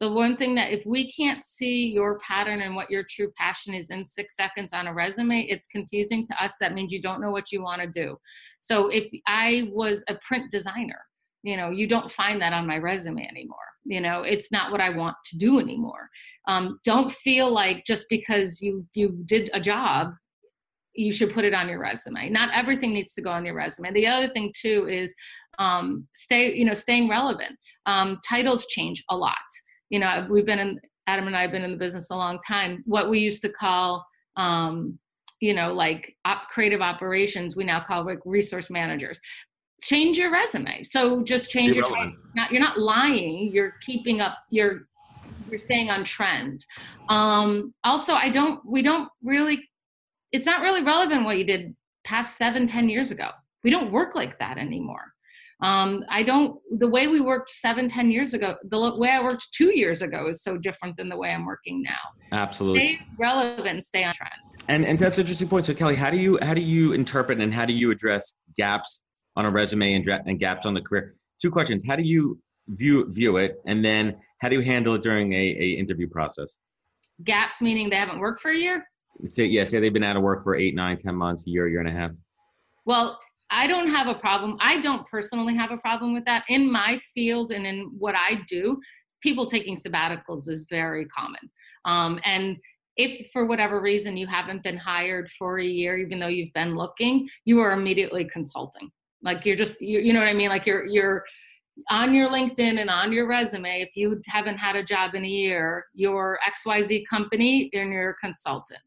The 0.00 0.10
one 0.10 0.36
thing 0.36 0.54
that 0.56 0.72
if 0.72 0.84
we 0.84 1.10
can't 1.12 1.44
see 1.44 1.86
your 1.86 2.18
pattern 2.18 2.62
and 2.62 2.74
what 2.74 2.90
your 2.90 3.04
true 3.08 3.32
passion 3.36 3.74
is 3.74 3.90
in 3.90 4.06
six 4.06 4.36
seconds 4.36 4.72
on 4.72 4.86
a 4.86 4.94
resume, 4.94 5.42
it's 5.42 5.66
confusing 5.66 6.26
to 6.26 6.42
us. 6.42 6.56
That 6.60 6.74
means 6.74 6.92
you 6.92 7.00
don't 7.00 7.20
know 7.20 7.30
what 7.30 7.52
you 7.52 7.62
want 7.62 7.80
to 7.80 7.88
do. 7.88 8.18
So 8.60 8.88
if 8.88 9.04
I 9.26 9.70
was 9.72 10.04
a 10.08 10.16
print 10.26 10.50
designer, 10.50 11.00
you 11.42 11.56
know, 11.56 11.70
you 11.70 11.86
don't 11.86 12.10
find 12.10 12.40
that 12.40 12.52
on 12.52 12.66
my 12.66 12.78
resume 12.78 13.26
anymore. 13.28 13.58
You 13.84 14.00
know, 14.00 14.22
it's 14.22 14.50
not 14.50 14.72
what 14.72 14.80
I 14.80 14.90
want 14.90 15.16
to 15.26 15.38
do 15.38 15.60
anymore. 15.60 16.08
Um, 16.48 16.80
don't 16.84 17.12
feel 17.12 17.52
like 17.52 17.84
just 17.86 18.06
because 18.10 18.60
you 18.60 18.86
you 18.94 19.22
did 19.26 19.50
a 19.52 19.60
job 19.60 20.14
you 20.94 21.12
should 21.12 21.32
put 21.32 21.44
it 21.44 21.54
on 21.54 21.68
your 21.68 21.78
resume. 21.78 22.28
Not 22.28 22.50
everything 22.52 22.92
needs 22.92 23.14
to 23.14 23.22
go 23.22 23.30
on 23.30 23.44
your 23.44 23.54
resume. 23.54 23.92
The 23.92 24.06
other 24.06 24.28
thing 24.28 24.52
too 24.58 24.86
is 24.88 25.14
um, 25.58 26.06
stay, 26.14 26.54
you 26.54 26.64
know, 26.64 26.74
staying 26.74 27.08
relevant. 27.08 27.56
Um, 27.86 28.18
titles 28.26 28.66
change 28.66 29.02
a 29.10 29.16
lot. 29.16 29.34
You 29.90 29.98
know, 29.98 30.26
we've 30.30 30.46
been 30.46 30.58
in 30.58 30.80
Adam 31.06 31.26
and 31.26 31.36
I 31.36 31.42
have 31.42 31.52
been 31.52 31.64
in 31.64 31.70
the 31.70 31.76
business 31.76 32.10
a 32.10 32.16
long 32.16 32.38
time. 32.46 32.82
What 32.86 33.10
we 33.10 33.18
used 33.18 33.42
to 33.42 33.48
call, 33.50 34.04
um, 34.36 34.98
you 35.40 35.54
know, 35.54 35.72
like 35.72 36.14
op- 36.24 36.48
creative 36.48 36.80
operations, 36.80 37.56
we 37.56 37.64
now 37.64 37.80
call 37.80 38.04
like 38.04 38.20
resource 38.24 38.70
managers. 38.70 39.20
Change 39.82 40.16
your 40.16 40.32
resume. 40.32 40.82
So 40.82 41.22
just 41.22 41.50
change 41.50 41.76
your. 41.76 41.86
Title. 41.86 42.14
Not 42.34 42.50
you're 42.50 42.60
not 42.60 42.78
lying. 42.78 43.50
You're 43.52 43.72
keeping 43.84 44.20
up. 44.20 44.36
You're 44.50 44.82
you're 45.50 45.58
staying 45.58 45.90
on 45.90 46.04
trend. 46.04 46.64
Um, 47.08 47.74
also, 47.84 48.14
I 48.14 48.30
don't. 48.30 48.60
We 48.64 48.82
don't 48.82 49.08
really 49.22 49.68
it's 50.34 50.46
not 50.46 50.62
really 50.62 50.82
relevant 50.82 51.24
what 51.24 51.38
you 51.38 51.44
did 51.44 51.76
past 52.04 52.36
seven, 52.36 52.66
ten 52.66 52.88
years 52.88 53.12
ago. 53.12 53.30
We 53.62 53.70
don't 53.70 53.92
work 53.92 54.16
like 54.16 54.36
that 54.40 54.58
anymore. 54.58 55.13
Um, 55.62 56.04
I 56.10 56.22
don't, 56.22 56.60
the 56.78 56.88
way 56.88 57.06
we 57.06 57.20
worked 57.20 57.48
seven, 57.48 57.88
ten 57.88 58.10
years 58.10 58.34
ago, 58.34 58.56
the 58.64 58.96
way 58.96 59.10
I 59.10 59.22
worked 59.22 59.46
two 59.54 59.76
years 59.76 60.02
ago 60.02 60.28
is 60.28 60.42
so 60.42 60.58
different 60.58 60.96
than 60.96 61.08
the 61.08 61.16
way 61.16 61.30
I'm 61.30 61.46
working 61.46 61.82
now. 61.82 61.98
Absolutely. 62.32 62.96
Stay 62.96 63.06
relevant, 63.18 63.84
stay 63.84 64.04
on 64.04 64.12
trend. 64.12 64.32
And, 64.68 64.84
and 64.84 64.98
that's 64.98 65.16
an 65.16 65.22
interesting 65.22 65.48
point. 65.48 65.66
So 65.66 65.74
Kelly, 65.74 65.94
how 65.94 66.10
do 66.10 66.16
you, 66.16 66.38
how 66.42 66.54
do 66.54 66.60
you 66.60 66.92
interpret 66.92 67.40
and 67.40 67.54
how 67.54 67.64
do 67.64 67.72
you 67.72 67.90
address 67.90 68.34
gaps 68.56 69.02
on 69.36 69.46
a 69.46 69.50
resume 69.50 69.94
and, 69.94 70.08
and 70.26 70.38
gaps 70.38 70.66
on 70.66 70.74
the 70.74 70.80
career? 70.80 71.14
Two 71.40 71.50
questions. 71.50 71.84
How 71.86 71.96
do 71.96 72.02
you 72.02 72.38
view, 72.68 73.10
view 73.12 73.36
it? 73.36 73.60
And 73.66 73.84
then 73.84 74.16
how 74.40 74.48
do 74.48 74.56
you 74.56 74.62
handle 74.62 74.94
it 74.94 75.02
during 75.02 75.32
a, 75.32 75.36
a 75.36 75.70
interview 75.78 76.08
process? 76.08 76.56
Gaps 77.22 77.62
meaning 77.62 77.88
they 77.90 77.96
haven't 77.96 78.18
worked 78.18 78.40
for 78.40 78.50
a 78.50 78.56
year? 78.56 78.84
Say, 79.24 79.44
yeah, 79.44 79.62
say 79.62 79.78
they've 79.78 79.92
been 79.92 80.02
out 80.02 80.16
of 80.16 80.22
work 80.22 80.42
for 80.42 80.56
eight, 80.56 80.74
nine, 80.74 80.98
ten 80.98 81.14
months, 81.14 81.46
a 81.46 81.50
year, 81.50 81.68
year 81.68 81.78
and 81.78 81.88
a 81.88 81.92
half. 81.92 82.10
Well, 82.84 83.20
I 83.50 83.66
don't 83.66 83.88
have 83.88 84.08
a 84.08 84.14
problem. 84.14 84.56
I 84.60 84.80
don't 84.80 85.06
personally 85.08 85.54
have 85.56 85.70
a 85.70 85.78
problem 85.78 86.14
with 86.14 86.24
that. 86.24 86.44
In 86.48 86.70
my 86.70 86.98
field 87.14 87.50
and 87.50 87.66
in 87.66 87.90
what 87.98 88.14
I 88.14 88.40
do, 88.48 88.80
people 89.22 89.46
taking 89.46 89.76
sabbaticals 89.76 90.48
is 90.48 90.66
very 90.68 91.06
common. 91.06 91.50
Um, 91.84 92.20
and 92.24 92.56
if 92.96 93.30
for 93.32 93.44
whatever 93.46 93.80
reason 93.80 94.16
you 94.16 94.26
haven't 94.26 94.62
been 94.62 94.76
hired 94.76 95.30
for 95.32 95.58
a 95.58 95.64
year, 95.64 95.96
even 95.96 96.18
though 96.18 96.28
you've 96.28 96.52
been 96.52 96.74
looking, 96.74 97.28
you 97.44 97.60
are 97.60 97.72
immediately 97.72 98.24
consulting. 98.24 98.90
Like 99.22 99.44
you're 99.44 99.56
just, 99.56 99.80
you, 99.80 100.00
you 100.00 100.12
know 100.12 100.20
what 100.20 100.28
I 100.28 100.34
mean? 100.34 100.48
Like 100.48 100.66
you're, 100.66 100.86
you're, 100.86 101.24
on 101.90 102.14
your 102.14 102.28
LinkedIn 102.28 102.80
and 102.80 102.88
on 102.88 103.12
your 103.12 103.26
resume, 103.26 103.82
if 103.82 103.96
you 103.96 104.22
haven't 104.28 104.58
had 104.58 104.76
a 104.76 104.84
job 104.84 105.16
in 105.16 105.24
a 105.24 105.28
year, 105.28 105.86
your 105.92 106.38
XYZ 106.48 107.02
company 107.10 107.68
and 107.72 107.92
your 107.92 108.14
consultant 108.22 108.78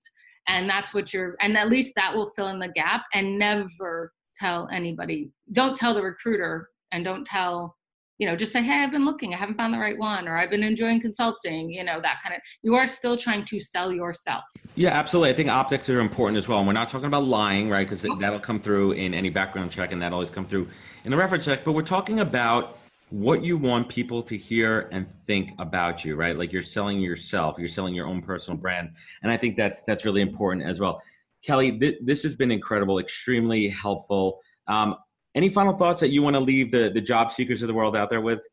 and 0.48 0.70
that's 0.70 0.94
what 0.94 1.14
you're 1.14 1.36
and 1.42 1.58
at 1.58 1.70
least 1.70 1.94
that 1.96 2.16
will 2.16 2.28
fill 2.28 2.48
in 2.48 2.60
the 2.60 2.68
gap 2.70 3.04
and 3.14 3.38
never 3.38 4.12
tell 4.38 4.68
anybody 4.72 5.32
don't 5.52 5.76
tell 5.76 5.94
the 5.94 6.02
recruiter 6.02 6.70
and 6.92 7.04
don't 7.04 7.26
tell 7.26 7.76
you 8.18 8.28
know 8.28 8.36
just 8.36 8.52
say 8.52 8.62
hey 8.62 8.84
i've 8.84 8.92
been 8.92 9.06
looking 9.06 9.34
i 9.34 9.38
haven't 9.38 9.56
found 9.56 9.74
the 9.74 9.78
right 9.78 9.98
one 9.98 10.28
or 10.28 10.38
i've 10.38 10.50
been 10.50 10.64
enjoying 10.64 11.00
consulting 11.00 11.70
you 11.70 11.84
know 11.84 12.02
that 12.02 12.20
kind 12.24 12.36
of 12.36 12.42
you 12.62 12.76
are 12.76 12.88
still 12.88 13.16
trying 13.16 13.46
to 13.46 13.60
sell 13.60 13.92
yourself. 13.92 14.44
Yeah 14.76 14.90
absolutely. 14.90 15.30
I 15.30 15.34
think 15.34 15.50
optics 15.50 15.90
are 15.90 16.00
important 16.00 16.38
as 16.38 16.48
well 16.48 16.60
and 16.60 16.68
we're 16.68 16.74
not 16.74 16.90
talking 16.90 17.08
about 17.08 17.26
lying 17.26 17.70
right 17.70 17.88
because 17.88 18.06
that'll 18.20 18.40
come 18.40 18.60
through 18.60 18.94
in 18.94 19.14
any 19.14 19.30
background 19.30 19.72
check 19.72 19.92
and 19.92 20.02
that 20.02 20.14
always 20.14 20.30
come 20.30 20.46
through 20.46 20.68
in 21.04 21.12
the 21.12 21.18
reference 21.18 21.46
check 21.46 21.64
but 21.64 21.74
we're 21.74 21.82
talking 21.82 22.20
about 22.20 22.78
what 23.10 23.42
you 23.42 23.58
want 23.58 23.88
people 23.88 24.22
to 24.22 24.36
hear 24.36 24.90
and 24.92 25.08
think 25.26 25.52
about 25.60 26.04
you 26.04 26.16
right? 26.16 26.38
Like 26.38 26.52
you're 26.52 26.62
selling 26.62 27.00
yourself 27.00 27.58
you're 27.60 27.68
selling 27.68 27.94
your 27.94 28.08
own 28.08 28.22
personal 28.22 28.58
brand 28.58 28.90
and 29.24 29.32
i 29.32 29.38
think 29.38 29.56
that's 29.56 29.84
that's 29.84 30.06
really 30.06 30.22
important 30.22 30.66
as 30.66 30.80
well 30.80 31.02
kelly 31.44 31.78
th- 31.78 31.98
this 32.04 32.24
has 32.24 32.36
been 32.36 32.52
incredible 32.52 33.00
extremely 33.00 33.68
helpful 33.70 34.40
um, 34.68 34.96
any 35.36 35.50
final 35.50 35.74
thoughts 35.74 36.00
that 36.00 36.10
you 36.10 36.22
want 36.24 36.36
to 36.36 36.40
leave 36.40 36.72
the 36.72 36.92
the 36.94 37.02
job 37.02 37.32
seekers 37.32 37.62
of 37.62 37.68
the 37.68 37.74
world 37.74 37.96
out 37.96 38.10
there 38.10 38.22
with 38.22 38.44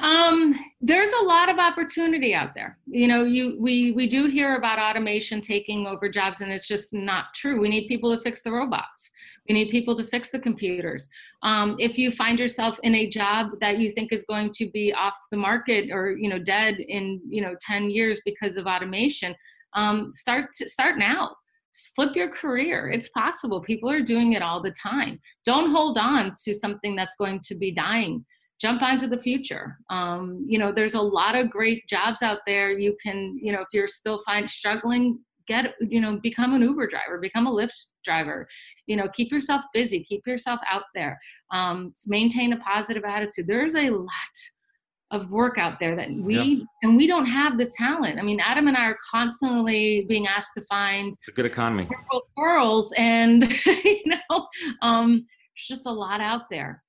um, 0.00 0.58
there's 0.80 1.12
a 1.12 1.24
lot 1.24 1.48
of 1.48 1.58
opportunity 1.58 2.34
out 2.34 2.54
there. 2.54 2.78
You 2.86 3.08
know, 3.08 3.24
you 3.24 3.56
we 3.60 3.92
we 3.92 4.06
do 4.06 4.26
hear 4.26 4.56
about 4.56 4.78
automation 4.78 5.40
taking 5.40 5.86
over 5.86 6.08
jobs, 6.08 6.40
and 6.40 6.50
it's 6.50 6.66
just 6.66 6.92
not 6.92 7.26
true. 7.34 7.60
We 7.60 7.68
need 7.68 7.88
people 7.88 8.14
to 8.14 8.22
fix 8.22 8.42
the 8.42 8.52
robots. 8.52 9.10
We 9.48 9.54
need 9.54 9.70
people 9.70 9.94
to 9.96 10.04
fix 10.04 10.30
the 10.30 10.38
computers. 10.38 11.08
Um, 11.42 11.76
if 11.78 11.98
you 11.98 12.10
find 12.10 12.38
yourself 12.38 12.78
in 12.82 12.94
a 12.94 13.08
job 13.08 13.52
that 13.60 13.78
you 13.78 13.90
think 13.90 14.12
is 14.12 14.24
going 14.24 14.52
to 14.52 14.70
be 14.70 14.92
off 14.94 15.18
the 15.30 15.36
market 15.36 15.90
or 15.90 16.12
you 16.12 16.28
know 16.28 16.38
dead 16.38 16.78
in 16.78 17.20
you 17.28 17.42
know 17.42 17.54
10 17.60 17.90
years 17.90 18.20
because 18.24 18.56
of 18.56 18.66
automation, 18.66 19.34
um, 19.74 20.10
start 20.12 20.52
to, 20.58 20.68
start 20.68 20.98
now 20.98 21.34
flip 21.96 22.14
your 22.14 22.30
career. 22.30 22.88
It's 22.88 23.08
possible. 23.08 23.60
People 23.60 23.90
are 23.90 24.00
doing 24.00 24.34
it 24.34 24.42
all 24.42 24.62
the 24.62 24.72
time. 24.80 25.18
Don't 25.44 25.72
hold 25.72 25.98
on 25.98 26.32
to 26.44 26.54
something 26.54 26.94
that's 26.94 27.16
going 27.16 27.40
to 27.46 27.56
be 27.56 27.72
dying 27.72 28.24
jump 28.60 28.82
onto 28.82 29.06
the 29.06 29.18
future. 29.18 29.76
Um, 29.90 30.44
you 30.48 30.58
know, 30.58 30.72
there's 30.72 30.94
a 30.94 31.00
lot 31.00 31.34
of 31.34 31.50
great 31.50 31.86
jobs 31.88 32.22
out 32.22 32.38
there. 32.46 32.70
You 32.72 32.96
can, 33.02 33.38
you 33.40 33.52
know, 33.52 33.60
if 33.60 33.68
you're 33.72 33.88
still 33.88 34.18
find 34.24 34.48
struggling, 34.48 35.18
get, 35.46 35.74
you 35.80 36.00
know, 36.00 36.18
become 36.22 36.54
an 36.54 36.62
Uber 36.62 36.86
driver, 36.86 37.18
become 37.20 37.46
a 37.46 37.52
Lyft 37.52 37.90
driver. 38.04 38.46
You 38.86 38.96
know, 38.96 39.08
keep 39.08 39.30
yourself 39.30 39.62
busy, 39.74 40.02
keep 40.02 40.26
yourself 40.26 40.60
out 40.70 40.84
there. 40.94 41.18
Um, 41.52 41.92
maintain 42.06 42.52
a 42.52 42.58
positive 42.58 43.04
attitude. 43.04 43.46
There's 43.46 43.74
a 43.74 43.90
lot 43.90 44.08
of 45.14 45.30
work 45.30 45.58
out 45.58 45.78
there 45.78 45.94
that 45.96 46.10
we 46.12 46.38
yep. 46.38 46.66
and 46.82 46.96
we 46.96 47.06
don't 47.06 47.26
have 47.26 47.58
the 47.58 47.66
talent. 47.66 48.18
I 48.18 48.22
mean, 48.22 48.40
Adam 48.40 48.68
and 48.68 48.76
I 48.76 48.86
are 48.86 48.98
constantly 49.10 50.04
being 50.08 50.26
asked 50.26 50.52
to 50.56 50.62
find 50.62 51.08
it's 51.08 51.28
a 51.28 51.32
good 51.32 51.46
economy 51.46 51.88
squirrels, 52.32 52.92
and 52.98 53.50
you 53.66 54.02
know, 54.06 54.48
um, 54.82 55.26
there's 55.56 55.78
just 55.78 55.86
a 55.86 55.92
lot 55.92 56.20
out 56.20 56.50
there. 56.50 56.82